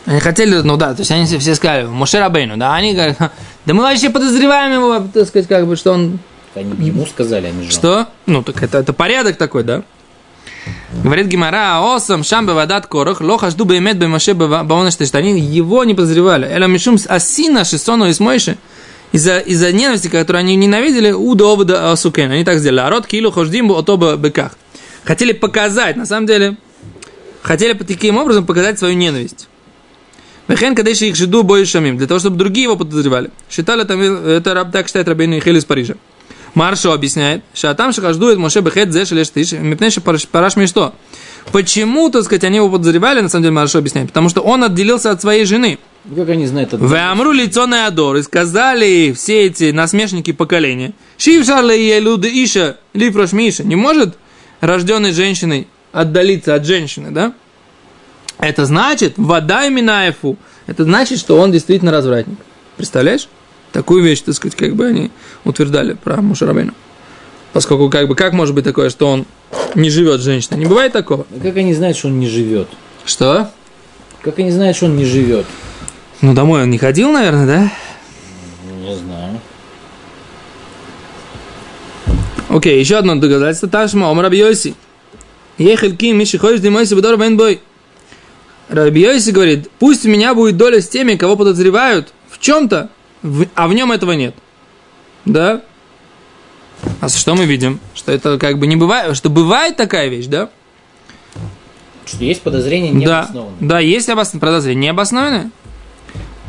Они 0.06 0.18
хотели, 0.18 0.54
ну 0.62 0.78
да, 0.78 0.94
то 0.94 1.00
есть 1.00 1.10
они 1.10 1.26
все- 1.26 1.54
сказали, 1.54 1.84
Моше 1.84 2.18
Рабейну, 2.18 2.56
да, 2.56 2.74
они 2.74 2.94
говорят, 2.94 3.18
«Ха, 3.18 3.30
да 3.66 3.74
мы 3.74 3.82
вообще 3.82 4.08
подозреваем 4.08 4.72
его, 4.72 5.06
так 5.12 5.28
сказать, 5.28 5.46
как 5.46 5.66
бы, 5.66 5.76
что 5.76 5.92
он 5.92 6.18
Они 6.54 6.72
ему 6.86 7.04
сказали, 7.04 7.48
а 7.48 7.50
не 7.50 7.64
женам. 7.64 7.70
Что? 7.70 8.06
Ну, 8.24 8.42
так 8.42 8.62
это, 8.62 8.78
это 8.78 8.94
порядок 8.94 9.36
такой, 9.36 9.62
да? 9.62 9.82
Говорит 11.04 11.26
Гимара, 11.26 11.80
осам 11.82 12.24
шам 12.24 12.46
бевадат 12.46 12.86
корох, 12.86 13.20
лоха 13.20 13.50
жду 13.50 13.64
бемет 13.64 13.98
бемаше 13.98 14.32
баона 14.32 14.90
что 14.90 15.18
они 15.18 15.38
его 15.38 15.84
не 15.84 15.92
подозревали. 15.92 16.48
Эла 16.50 16.64
мишум 16.64 16.96
асина 17.08 17.66
шисону 17.66 18.06
из 18.06 18.20
Мойши. 18.20 18.56
Из-за 19.12 19.38
из 19.38 19.60
ненависти, 19.60 20.08
которую 20.08 20.40
они 20.40 20.56
ненавидели, 20.56 21.12
у 21.12 21.34
довода 21.34 21.92
асукен. 21.92 22.30
Они 22.30 22.42
так 22.42 22.58
сделали. 22.58 22.80
Арот 22.80 23.06
килу 23.06 23.30
хождим 23.30 23.70
отоба 23.70 24.16
быках. 24.16 24.52
Хотели 25.04 25.32
показать, 25.32 25.96
на 25.96 26.06
самом 26.06 26.26
деле, 26.26 26.56
хотели 27.46 27.72
таким 27.74 28.18
образом 28.18 28.44
показать 28.44 28.78
свою 28.78 28.96
ненависть. 28.96 29.48
Вехен 30.48 30.74
кадеши 30.74 31.06
их 31.06 31.16
жиду 31.16 31.42
бой 31.42 31.64
шамим, 31.64 31.96
для 31.96 32.06
того, 32.06 32.20
чтобы 32.20 32.36
другие 32.36 32.64
его 32.64 32.76
подозревали. 32.76 33.30
Считали 33.50 33.84
там, 33.84 34.00
это 34.00 34.54
раб 34.54 34.72
так 34.72 34.86
считает 34.86 35.08
Рабейн 35.08 35.40
Хель 35.40 35.56
из 35.56 35.64
Парижа. 35.64 35.94
Маршо 36.54 36.92
объясняет, 36.92 37.42
что 37.54 37.74
там 37.74 37.92
шахаждует 37.92 38.38
Моше 38.38 38.60
Бехет 38.60 38.92
Зе 38.92 39.04
Шелештиш, 39.04 39.52
мипнеши 39.52 40.00
параш 40.00 40.54
что? 40.66 40.94
Почему, 41.52 42.10
так 42.10 42.24
сказать, 42.24 42.44
они 42.44 42.56
его 42.56 42.68
подозревали, 42.68 43.20
на 43.20 43.28
самом 43.28 43.44
деле 43.44 43.54
Маршо 43.54 43.78
объясняет, 43.78 44.08
потому 44.08 44.28
что 44.28 44.40
он 44.40 44.64
отделился 44.64 45.10
от 45.10 45.20
своей 45.20 45.44
жены. 45.44 45.78
Как 46.16 46.28
они 46.28 46.46
знают 46.46 46.72
это? 46.72 46.84
В 46.84 46.94
Амру 46.94 47.30
лицо 47.30 47.66
Неадор, 47.66 48.16
и 48.16 48.22
сказали 48.22 49.12
все 49.16 49.46
эти 49.46 49.70
насмешники 49.70 50.32
поколения, 50.32 50.94
Шив 51.18 51.44
Шарле 51.44 51.80
и 51.80 51.98
Элуды 51.98 52.28
Иша, 52.28 52.78
Лифрош 52.94 53.32
Миша, 53.32 53.62
не 53.62 53.76
может 53.76 54.16
рожденной 54.60 55.12
женщиной 55.12 55.68
отдалиться 55.92 56.54
от 56.54 56.64
женщины, 56.64 57.10
да? 57.10 57.32
Это 58.38 58.66
значит, 58.66 59.14
вода 59.16 59.68
Минаефу, 59.68 60.36
это 60.66 60.84
значит, 60.84 61.18
что 61.18 61.38
он 61.38 61.52
действительно 61.52 61.90
развратник. 61.90 62.38
Представляешь? 62.76 63.28
Такую 63.72 64.02
вещь, 64.02 64.20
так 64.20 64.34
сказать, 64.34 64.56
как 64.56 64.74
бы 64.74 64.86
они 64.86 65.10
утверждали 65.44 65.94
про 65.94 66.20
Мушарабейну. 66.20 66.74
Поскольку, 67.52 67.88
как 67.88 68.08
бы, 68.08 68.14
как 68.14 68.32
может 68.32 68.54
быть 68.54 68.64
такое, 68.64 68.90
что 68.90 69.08
он 69.08 69.26
не 69.74 69.88
живет 69.88 70.20
с 70.20 70.24
женщиной? 70.24 70.58
Не 70.58 70.66
бывает 70.66 70.92
такого. 70.92 71.26
А 71.34 71.40
Как 71.42 71.56
они 71.56 71.72
знают, 71.72 71.96
что 71.96 72.08
он 72.08 72.18
не 72.18 72.28
живет? 72.28 72.68
Что? 73.04 73.50
Как 74.22 74.38
они 74.38 74.50
знают, 74.50 74.76
что 74.76 74.86
он 74.86 74.96
не 74.96 75.04
живет? 75.04 75.46
Ну, 76.20 76.34
домой 76.34 76.62
он 76.62 76.70
не 76.70 76.78
ходил, 76.78 77.12
наверное, 77.12 77.46
да? 77.46 77.72
Не 78.82 78.96
знаю. 78.96 79.40
Окей, 82.48 82.78
еще 82.78 82.96
одно 82.96 83.16
доказательство. 83.16 83.68
Ташма, 83.68 84.10
ом 84.10 84.20
Раби 84.20 84.38
Йоси. 84.38 84.74
Ехельки, 85.58 86.12
Миши, 86.12 86.38
ходишь, 86.38 86.60
дымойся, 86.60 86.94
бедор, 86.96 87.16
бой. 87.16 87.60
Раби 88.68 89.00
Йоси 89.00 89.30
говорит, 89.30 89.70
пусть 89.78 90.04
у 90.06 90.08
меня 90.08 90.34
будет 90.34 90.56
доля 90.56 90.80
с 90.80 90.88
теми, 90.88 91.14
кого 91.14 91.36
подозревают 91.36 92.12
в 92.28 92.38
чем-то, 92.40 92.90
а 93.54 93.68
в 93.68 93.74
нем 93.74 93.92
этого 93.92 94.12
нет. 94.12 94.34
Да? 95.24 95.62
А 97.00 97.08
что 97.08 97.34
мы 97.34 97.44
видим? 97.46 97.80
Что 97.94 98.12
это 98.12 98.38
как 98.38 98.58
бы 98.58 98.66
не 98.66 98.76
бывает, 98.76 99.16
что 99.16 99.30
бывает 99.30 99.76
такая 99.76 100.08
вещь, 100.08 100.26
да? 100.26 100.50
Что 102.04 102.22
есть 102.24 102.42
подозрение 102.42 102.92
Да, 102.92 102.98
необоснованное. 102.98 103.56
да, 103.60 103.78
есть 103.80 104.08
обос... 104.08 104.28
подозрение 104.30 104.84
необоснованное. 104.84 105.50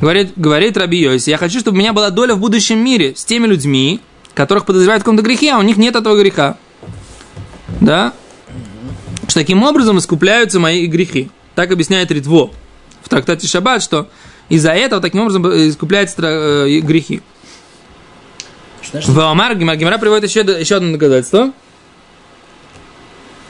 Говорит, 0.02 0.34
говорит 0.36 0.78
Раби 0.78 1.00
Йоси, 1.00 1.30
я 1.30 1.38
хочу, 1.38 1.60
чтобы 1.60 1.78
у 1.78 1.80
меня 1.80 1.94
была 1.94 2.10
доля 2.12 2.36
в 2.36 2.40
будущем 2.40 2.78
мире 2.80 3.16
с 3.16 3.26
теми 3.26 3.48
людьми, 3.48 4.00
которых 4.36 4.66
подозревают 4.66 5.02
в 5.02 5.06
каком-то 5.06 5.24
грехе, 5.24 5.52
а 5.54 5.58
у 5.58 5.64
них 5.64 5.78
нет 5.78 5.96
этого 5.96 6.20
греха. 6.20 6.58
Да? 7.80 8.14
Что 9.38 9.44
таким 9.44 9.62
образом 9.62 10.00
искупляются 10.00 10.60
мои 10.60 10.88
грехи. 10.88 11.30
Так 11.54 11.72
объясняет 11.72 12.10
Ритво 12.10 12.50
в 13.04 13.08
трактате 13.08 13.46
Шаббат, 13.48 13.84
что 13.84 14.10
из-за 14.50 14.72
этого 14.72 15.00
таким 15.00 15.22
образом 15.22 15.46
искупляются 15.70 16.16
тра- 16.16 16.66
э, 16.66 16.80
грехи. 16.80 17.22
В 18.92 19.20
Омар 19.20 19.56
Гимара, 19.56 19.76
Гимара 19.76 20.00
приводит 20.00 20.28
еще, 20.28 20.40
еще 20.40 20.78
одно 20.78 20.94
доказательство. 20.94 21.54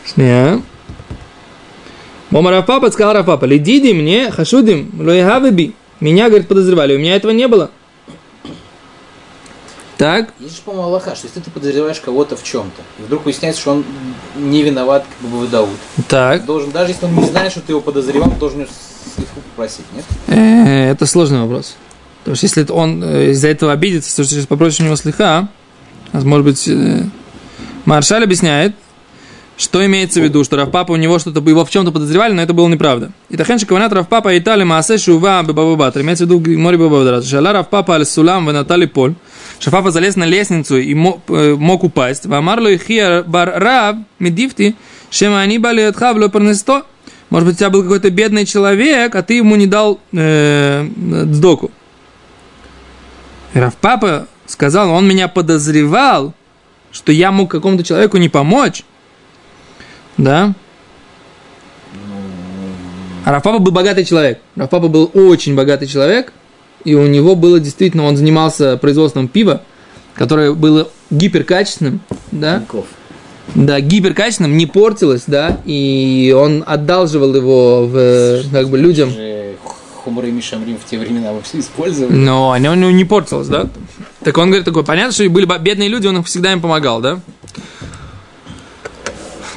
Шния. 0.06 0.62
Омар 2.32 2.56
Рафпапа 2.56 2.92
сказал 2.92 3.14
Рафпапа, 3.14 3.46
лидиди 3.46 3.94
мне 3.94 4.30
хашудим 4.30 4.92
лоихавеби. 5.00 5.74
Меня, 6.02 6.28
говорит, 6.28 6.50
подозревали, 6.50 6.98
у 6.98 7.00
меня 7.00 7.16
этого 7.16 7.32
не 7.32 7.48
было. 7.48 7.72
Так, 9.98 10.30
Есть 10.40 10.58
же, 10.58 10.62
по-моему, 10.62 10.88
Аллаха, 10.88 11.16
что 11.16 11.26
если 11.26 11.40
ты 11.40 11.50
подозреваешь 11.50 12.00
кого-то 12.00 12.36
в 12.36 12.44
чем-то, 12.44 12.82
и 13.00 13.02
вдруг 13.02 13.26
выясняется, 13.26 13.62
что 13.62 13.72
он 13.72 13.86
не 14.36 14.62
виноват, 14.62 15.06
как 15.20 15.30
бы 15.30 15.48
Дауд, 15.48 15.70
так. 16.08 16.46
должен, 16.46 16.72
даже 16.72 16.92
если 16.92 17.06
он 17.06 17.16
не 17.16 17.26
знает, 17.26 17.52
что 17.52 17.62
ты 17.62 17.72
его 17.72 17.82
подозревал, 17.82 18.30
должен 18.40 18.62
его 18.62 18.70
слегка 19.16 19.34
попросить, 19.36 19.86
нет? 19.96 20.06
Э, 20.28 20.92
Это 20.92 21.06
сложный 21.08 21.42
вопрос. 21.42 21.76
Потому 22.20 22.36
что 22.36 22.46
если 22.46 22.72
он 22.72 23.04
э, 23.04 23.32
из-за 23.32 23.48
этого 23.48 23.72
обидится, 23.72 24.16
то 24.16 24.24
сейчас 24.24 24.46
попросишь 24.46 24.82
у 24.82 24.84
него 24.84 24.96
слегка, 24.96 25.50
а 26.12 26.22
может 26.22 26.46
быть, 26.46 26.68
э, 26.68 27.04
Маршаль 27.86 28.24
объясняет, 28.24 28.76
что 29.58 29.84
имеется 29.84 30.20
в 30.20 30.24
виду, 30.24 30.44
что 30.44 30.56
Равпапа 30.56 30.92
у 30.92 30.96
него 30.96 31.18
что-то, 31.18 31.40
его 31.40 31.66
в 31.66 31.70
чем-то 31.70 31.92
подозревали, 31.92 32.34
но 32.34 32.44
это 32.44 32.54
было 32.54 32.68
неправда. 32.68 33.12
И 33.30 33.38
тахен 33.38 33.58
шикаванат 33.58 33.92
Равпапа 33.92 34.34
и 34.34 34.40
Тали 34.40 34.64
Маасе 34.64 34.98
Шува 35.00 35.42
Бабабатр. 35.42 36.02
Имеется 36.02 36.26
в 36.26 36.30
виду 36.30 36.60
море 36.60 36.78
Бабабатр. 36.78 37.26
Шала 37.26 37.54
Равпапа 37.54 37.96
Аль 37.96 38.06
Сулам 38.06 38.46
в 38.46 38.54
Натали 38.54 38.86
Поль. 39.58 39.64
Шафапа 39.64 39.92
залез 39.92 40.16
на 40.16 40.26
лестницу 40.26 40.78
и 40.78 40.94
мо- 40.94 41.22
э, 41.28 41.56
мог 41.56 41.84
упасть. 41.84 42.26
Вамарло 42.26 42.68
и 42.68 42.78
Хия 42.78 43.24
Бар 43.24 43.54
Рав 43.56 43.98
Медифти 44.20 44.76
Шема 45.10 45.42
они 45.42 45.58
бали 45.58 45.82
от 45.82 45.96
Хавло 45.96 46.28
Парнесто. 46.28 46.84
Может 47.30 47.48
быть, 47.48 47.56
у 47.56 47.60
тебя 47.60 47.70
был 47.70 47.84
какой-то 47.84 48.10
бедный 48.10 48.46
человек, 48.46 49.16
а 49.16 49.22
ты 49.24 49.36
ему 49.36 49.56
не 49.56 49.68
дал 49.68 50.00
э, 50.14 50.88
сдоку. 51.32 51.72
И 53.54 53.60
Равпапа 53.60 54.28
сказал, 54.46 54.92
он 54.92 55.08
меня 55.08 55.28
подозревал, 55.28 56.34
что 56.92 57.12
я 57.12 57.32
мог 57.32 57.52
какому-то 57.52 57.84
человеку 57.84 58.18
не 58.18 58.30
помочь. 58.30 58.84
Да? 60.18 60.54
А 63.26 63.32
Рафпапа 63.32 63.60
был 63.60 63.72
богатый 63.72 64.06
человек. 64.06 64.40
Рафпапа 64.56 64.88
был 64.88 65.12
очень 65.14 65.56
богатый 65.56 65.88
человек, 65.88 66.32
и 66.84 66.96
у 66.96 67.06
него 67.08 67.36
было 67.36 67.60
действительно, 67.60 68.04
он 68.06 68.18
занимался 68.18 68.78
производством 68.78 69.28
пива, 69.28 69.64
которое 70.14 70.54
было 70.54 70.90
гиперкачественным, 71.10 72.02
да? 72.32 72.60
Тинькофф. 72.60 72.86
Да, 73.56 73.80
гиперкачественным, 73.80 74.58
не 74.58 74.66
портилось, 74.66 75.24
да, 75.28 75.60
и 75.66 76.36
он 76.38 76.64
одалживал 76.68 77.34
его 77.34 77.86
в, 77.86 78.44
как 78.52 78.70
бы 78.70 78.78
людям. 78.78 79.10
Хумры 80.04 80.30
и 80.30 80.32
Мишамрим 80.32 80.78
в 80.78 80.90
те 80.90 80.98
времена 80.98 81.34
вообще 81.34 81.60
использовали. 81.60 82.14
Но 82.14 82.52
оно 82.52 82.76
не, 82.76 82.94
не 82.94 83.06
портилось, 83.06 83.48
да? 83.48 83.68
Так 84.24 84.38
он 84.38 84.48
говорит 84.48 84.66
такой, 84.66 84.84
понятно, 84.84 85.12
что 85.12 85.30
были 85.30 85.46
бедные 85.60 85.90
люди, 85.90 86.08
он 86.08 86.24
всегда 86.24 86.52
им 86.54 86.62
помогал, 86.62 87.02
да? 87.02 87.20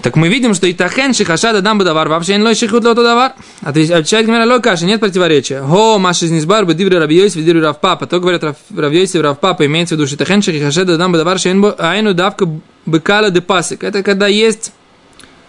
Так 0.03 0.17
мы 0.17 0.29
видим, 0.29 0.55
что 0.55 0.67
и 0.67 0.73
тахен 0.73 1.13
шихашада 1.13 1.61
дам 1.61 1.79
бадавар, 1.79 2.09
вообще 2.09 2.37
не 2.37 2.43
лой 2.43 2.55
шихут 2.55 2.85
лото 2.85 3.03
давар. 3.03 3.33
Отвечает 3.61 4.27
Гмера 4.27 4.47
лой 4.47 4.63
каши, 4.63 4.87
нет 4.87 5.01
противоречия. 5.01 5.63
Го, 5.63 5.99
маши 5.99 6.25
из 6.25 6.31
низбар, 6.31 6.65
бадиври 6.65 6.97
рабиойс, 6.97 7.37
видиври 7.37 7.61
равпапа. 7.61 8.07
То 8.07 8.19
говорят 8.19 8.43
рабиойс 8.75 9.15
и 9.15 9.21
равпапа, 9.21 9.67
имеется 9.67 9.95
в 9.95 9.99
виду, 9.99 10.07
что 10.07 10.17
тахен 10.17 10.41
шихашада 10.41 10.97
дам 10.97 11.13
бадавар, 11.13 11.39
шейн 11.39 11.75
айну 11.79 12.15
давка 12.15 12.49
бекала 12.87 13.31
де 13.31 13.41
пасик. 13.43 13.85
Это 13.85 14.03
когда 14.03 14.27
есть 14.27 14.73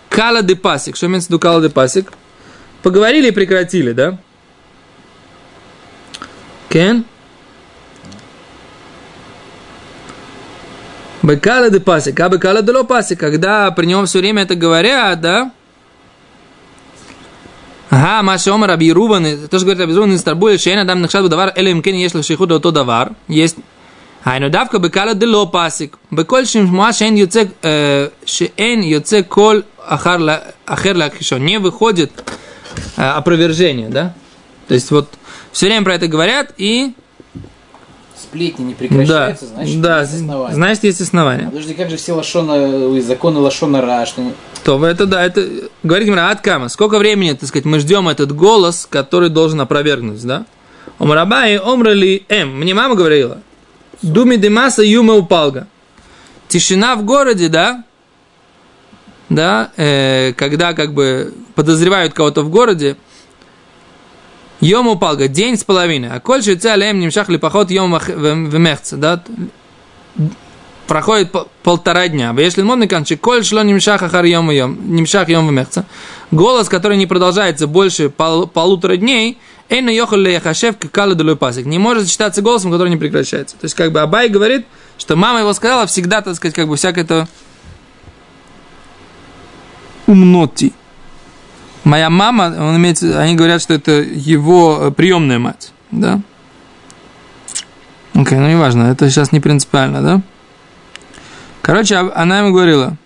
кала 0.09 0.41
де 0.41 0.55
пасик. 0.55 0.97
Что 0.97 1.05
имеется 1.05 1.27
в 1.27 1.29
виду 1.29 1.39
кала 1.39 1.61
де 1.61 1.69
пасик? 1.69 2.11
Поговорили 2.83 3.29
и 3.29 3.31
прекратили, 3.31 3.93
да? 3.93 4.17
Кен? 6.69 7.05
Бекала 11.23 11.69
де 11.69 11.79
пасик, 11.79 12.19
а 12.19 12.29
бекала 12.29 12.61
де 12.61 12.71
ло 12.71 12.83
пасик, 12.83 13.19
когда 13.19 13.71
при 13.71 13.85
нем 13.85 14.05
все 14.05 14.19
время 14.19 14.43
это 14.43 14.55
говорят, 14.55 15.21
да? 15.21 15.51
Ага, 17.89 18.23
Маша 18.23 18.53
Омар 18.53 18.71
Абируван, 18.71 19.23
то, 19.49 19.57
что 19.57 19.65
говорит 19.65 19.81
Абируван, 19.81 20.13
из 20.13 20.23
Тарбуля, 20.23 20.57
Шейна, 20.57 20.85
Дам 20.85 21.01
Нахшад, 21.01 21.23
Бадавар, 21.23 21.53
Элем 21.55 21.81
Кен, 21.81 21.95
Ешлах 21.95 22.25
Шихуда, 22.25 22.59
то 22.59 22.71
Давар, 22.71 23.11
есть. 23.27 23.57
Ай, 24.23 24.35
Айну 24.35 24.49
давка 24.49 24.79
бекала 24.79 25.13
де 25.13 25.25
ло 25.25 25.47
пасик. 25.47 25.97
Беколь 26.11 26.45
шимшмуа 26.45 26.89
э, 26.89 26.93
шейн 26.93 27.15
юцек, 27.15 27.49
шейн 28.25 28.81
юцек 28.81 29.27
коль 29.27 29.63
ахер. 29.87 31.39
Не 31.39 31.57
выходит 31.57 32.11
э, 32.97 33.01
опровержение, 33.01 33.89
да? 33.89 34.13
То 34.67 34.75
есть 34.75 34.91
вот 34.91 35.09
все 35.51 35.65
время 35.65 35.83
про 35.83 35.95
это 35.95 36.07
говорят 36.07 36.53
и 36.57 36.93
Сплетни 38.21 38.63
не 38.63 38.73
прекращаются, 38.73 39.45
да, 39.47 39.53
значит, 39.55 39.81
да, 39.81 40.01
есть 40.01 40.13
основания. 40.13 40.53
значит, 40.53 40.83
есть 40.83 41.01
основания. 41.01 41.45
Подожди, 41.45 41.73
как 41.73 41.89
же 41.89 41.97
все 41.97 42.13
лошона, 42.13 43.01
законы 43.01 43.39
лошона 43.39 43.81
ра, 43.81 44.05
что... 44.05 44.21
То 44.63 44.85
это 44.85 45.07
да, 45.07 45.25
это 45.25 45.47
говорит 45.81 46.07
Гимара, 46.07 46.29
от 46.29 46.41
кама. 46.41 46.69
Сколько 46.69 46.99
времени, 46.99 47.33
так 47.33 47.49
сказать, 47.49 47.65
мы 47.65 47.79
ждем 47.79 48.07
этот 48.07 48.31
голос, 48.31 48.85
который 48.89 49.29
должен 49.29 49.59
опровергнуть, 49.59 50.23
да? 50.23 50.45
Омрабай, 50.99 51.57
омрали 51.57 52.25
эм. 52.29 52.59
Мне 52.59 52.75
мама 52.75 52.93
говорила. 52.93 53.39
Думи 54.03 54.35
демаса 54.35 54.83
юма 54.83 55.15
упалга. 55.15 55.67
Тишина 56.47 56.95
в 56.95 57.03
городе, 57.03 57.47
да? 57.47 57.83
Да, 59.29 59.71
э, 59.77 60.33
когда 60.33 60.73
как 60.73 60.93
бы 60.93 61.33
подозревают 61.55 62.13
кого-то 62.13 62.43
в 62.43 62.49
городе, 62.49 62.97
Йом 64.61 64.87
упалга, 64.87 65.27
день 65.27 65.57
с 65.57 65.63
половиной. 65.63 66.09
А 66.11 66.19
коль 66.19 66.43
шица 66.43 66.75
лем 66.75 66.99
немшах 66.99 67.29
ли 67.29 67.37
поход 67.37 67.71
йом 67.71 67.97
вемехца, 67.97 68.95
да? 68.97 69.23
проходит 70.87 71.31
по- 71.31 71.47
полтора 71.63 72.09
дня. 72.09 72.35
Если 72.37 72.61
модный 72.63 72.87
канчи, 72.87 73.15
коль 73.15 73.45
шло 73.45 73.63
немшах 73.63 74.03
ахар 74.03 74.25
йом 74.25 74.51
йом, 74.51 74.77
немшах 74.93 75.29
йом 75.29 75.47
вемехца. 75.47 75.85
Голос, 76.31 76.67
который 76.67 76.97
не 76.97 77.07
продолжается 77.07 77.65
больше 77.65 78.09
пол- 78.09 78.45
полутора 78.45 78.97
дней, 78.97 79.37
Эйна 79.69 79.89
йохал 79.89 80.19
яхашев 80.19 80.75
кала 80.91 81.15
пасик. 81.35 81.65
Не 81.65 81.79
может 81.79 82.09
считаться 82.09 82.41
голосом, 82.41 82.71
который 82.73 82.89
не 82.89 82.97
прекращается. 82.97 83.55
То 83.55 83.65
есть, 83.65 83.73
как 83.73 83.93
бы 83.93 84.01
Абай 84.01 84.27
говорит, 84.27 84.65
что 84.97 85.15
мама 85.15 85.39
его 85.39 85.53
сказала 85.53 85.87
всегда, 85.87 86.21
так 86.21 86.35
сказать, 86.35 86.53
как 86.53 86.67
бы 86.67 86.75
всякое 86.75 87.05
это 87.05 87.27
умноти. 90.07 90.73
Моя 91.83 92.09
мама, 92.09 92.53
он 92.57 92.77
имеет, 92.77 93.01
они 93.01 93.35
говорят, 93.35 93.61
что 93.61 93.73
это 93.73 93.91
его 93.91 94.77
э, 94.81 94.91
приемная 94.91 95.39
мать, 95.39 95.71
да? 95.89 96.21
Окей, 98.13 98.37
ну 98.37 98.47
неважно, 98.47 98.83
это 98.83 99.09
сейчас 99.09 99.31
не 99.31 99.39
принципиально, 99.39 100.01
да? 100.01 100.21
Короче, 101.63 101.95
а- 101.95 102.11
она 102.15 102.39
ему 102.39 102.51
говорила. 102.51 102.97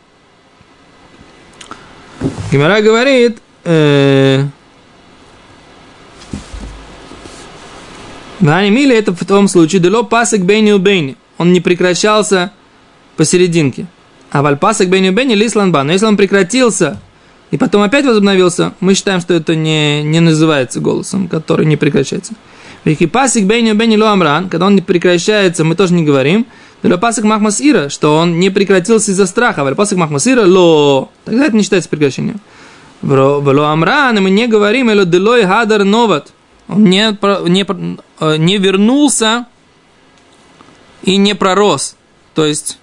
Гимара 2.51 2.81
говорит, 2.81 3.39
э, 3.63 4.45
на 8.39 8.67
Миле 8.69 8.97
это 8.97 9.13
в 9.13 9.25
том 9.25 9.47
случае, 9.47 9.81
дело 9.81 10.03
пасек 10.03 10.41
бейни 10.41 10.71
у 10.71 10.79
бейни. 10.79 11.15
Он 11.37 11.53
не 11.53 11.61
прекращался 11.61 12.51
посерединке. 13.15 13.87
А 14.31 14.41
валь 14.41 14.57
пасек 14.57 14.89
бейни 14.89 15.09
у 15.09 15.13
бейни 15.13 15.33
лисланба. 15.33 15.83
Но 15.83 15.93
если 15.93 16.05
он 16.05 16.17
прекратился 16.17 16.99
и 17.55 17.57
потом 17.57 17.83
опять 17.83 18.05
возобновился, 18.05 18.73
мы 18.81 18.95
считаем, 18.95 19.21
что 19.21 19.33
это 19.33 19.55
не, 19.55 20.03
не 20.03 20.19
называется 20.19 20.81
голосом, 20.81 21.29
который 21.29 21.65
не 21.65 21.77
прекращается. 21.77 22.33
Пасик 23.13 23.45
бейни 23.45 23.71
бейни 23.71 23.95
ло 23.95 24.11
амран, 24.11 24.49
когда 24.49 24.65
он 24.65 24.75
не 24.75 24.81
прекращается, 24.81 25.63
мы 25.63 25.75
тоже 25.75 25.93
не 25.93 26.03
говорим. 26.03 26.47
Пасик 26.99 27.23
махмасира, 27.23 27.87
что 27.87 28.17
он 28.17 28.41
не 28.41 28.49
прекратился 28.49 29.11
из-за 29.11 29.25
страха. 29.25 29.63
Пасик 29.73 29.97
махмасира 29.97 30.45
ло. 30.45 31.09
Тогда 31.23 31.45
это 31.45 31.55
не 31.55 31.63
считается 31.63 31.89
прекращением. 31.89 32.41
Вело 33.01 33.67
амран, 33.67 34.17
и 34.17 34.19
мы 34.19 34.31
не 34.31 34.47
говорим, 34.47 34.89
эло 34.89 35.05
делой 35.05 35.45
хадар 35.45 35.85
новат. 35.85 36.33
Он 36.67 36.83
не, 36.83 37.17
не, 37.49 37.65
э, 38.19 38.35
не 38.35 38.57
вернулся 38.57 39.45
и 41.03 41.15
не 41.15 41.35
пророс. 41.35 41.95
То 42.33 42.45
есть, 42.45 42.79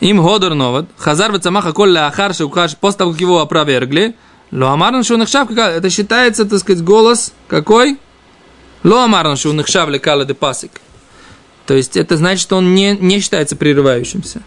им 0.00 0.22
годор 0.22 0.54
новат, 0.54 0.86
хазар 0.96 1.32
вецамаха 1.32 1.72
коль 1.72 1.96
ахар 1.98 2.34
шукаш, 2.34 2.76
после 2.76 2.98
того, 2.98 3.12
как 3.12 3.20
его 3.20 3.40
опровергли, 3.40 4.14
ло 4.50 4.68
амарн 4.68 5.02
шу 5.02 5.16
нахшав, 5.16 5.50
это 5.50 5.90
считается, 5.90 6.44
так 6.44 6.58
сказать, 6.60 6.82
голос 6.82 7.32
какой? 7.48 7.98
Ло 8.82 9.04
амарн 9.04 9.36
шу 9.36 9.52
нахшав 9.52 9.88
лекала 9.88 10.24
де 10.24 10.34
пасик. 10.34 10.80
То 11.66 11.74
есть, 11.74 11.96
это 11.96 12.16
значит, 12.16 12.42
что 12.42 12.56
он 12.56 12.74
не, 12.74 12.96
не 12.96 13.20
считается 13.20 13.56
прерывающимся. 13.56 14.42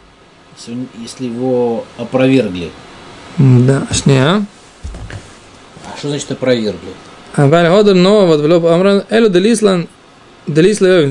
Если 1.00 1.26
его 1.26 1.86
опровергли. 1.98 2.72
Да, 3.38 3.88
шня. 3.92 4.46
А 5.86 5.98
что 5.98 6.10
значит 6.10 6.32
опровергли? 6.32 6.94
Аваль 7.36 7.70
Годер 7.70 7.96
Новот 7.96 8.42
Влоп 8.42 8.66
Амран 8.66 9.04
Элу 9.10 9.30
Делислан. 9.30 9.88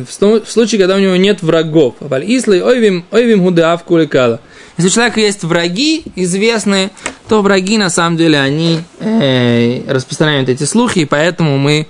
В 0.06 0.50
случае, 0.50 0.80
когда 0.80 0.96
у 0.96 0.98
него 0.98 1.16
нет 1.16 1.42
врагов. 1.42 1.96
Если 4.78 4.88
у 4.88 4.90
человека 4.90 5.20
есть 5.20 5.44
враги 5.44 6.04
известные, 6.16 6.90
то 7.28 7.42
враги 7.42 7.78
на 7.78 7.90
самом 7.90 8.16
деле 8.16 8.38
они 8.38 8.80
э, 9.00 9.90
распространяют 9.90 10.48
эти 10.48 10.64
слухи, 10.64 11.00
и 11.00 11.04
поэтому 11.04 11.56
мы 11.58 11.86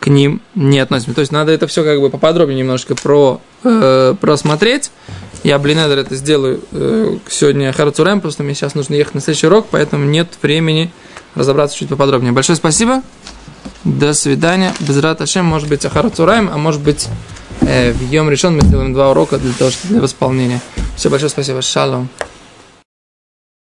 к 0.00 0.06
ним 0.06 0.40
не 0.54 0.78
относимся. 0.78 1.14
То 1.14 1.20
есть 1.20 1.32
надо 1.32 1.52
это 1.52 1.66
все 1.66 1.82
как 1.82 2.00
бы 2.00 2.10
поподробнее 2.10 2.58
немножко 2.58 2.94
про, 2.94 3.40
э, 3.64 4.14
просмотреть. 4.20 4.90
Я, 5.44 5.58
блин, 5.58 5.78
это 5.78 6.14
сделаю 6.14 6.60
э, 6.72 7.16
сегодня 7.28 7.72
Харцурем, 7.72 8.20
просто 8.20 8.42
мне 8.42 8.54
сейчас 8.54 8.74
нужно 8.74 8.94
ехать 8.94 9.14
на 9.14 9.20
следующий 9.20 9.46
урок, 9.46 9.66
поэтому 9.70 10.04
нет 10.04 10.28
времени 10.42 10.90
разобраться 11.34 11.76
чуть 11.76 11.88
поподробнее. 11.88 12.32
Большое 12.32 12.56
спасибо. 12.56 13.02
До 13.84 14.12
свидания. 14.14 14.74
Без 14.80 14.98
Раташем, 14.98 15.44
может 15.44 15.68
быть, 15.68 15.84
Ахар 15.84 16.10
а 16.18 16.58
может 16.58 16.80
быть, 16.80 17.08
э, 17.60 17.92
в 17.92 18.10
Йом 18.10 18.30
решен 18.30 18.56
мы 18.56 18.62
сделаем 18.62 18.92
два 18.92 19.10
урока 19.10 19.38
для 19.38 19.52
того, 19.52 19.70
чтобы 19.70 19.94
для 19.94 20.02
восполнения. 20.02 20.60
Все, 20.96 21.10
большое 21.10 21.30
спасибо. 21.30 21.62
Шалом. 21.62 22.08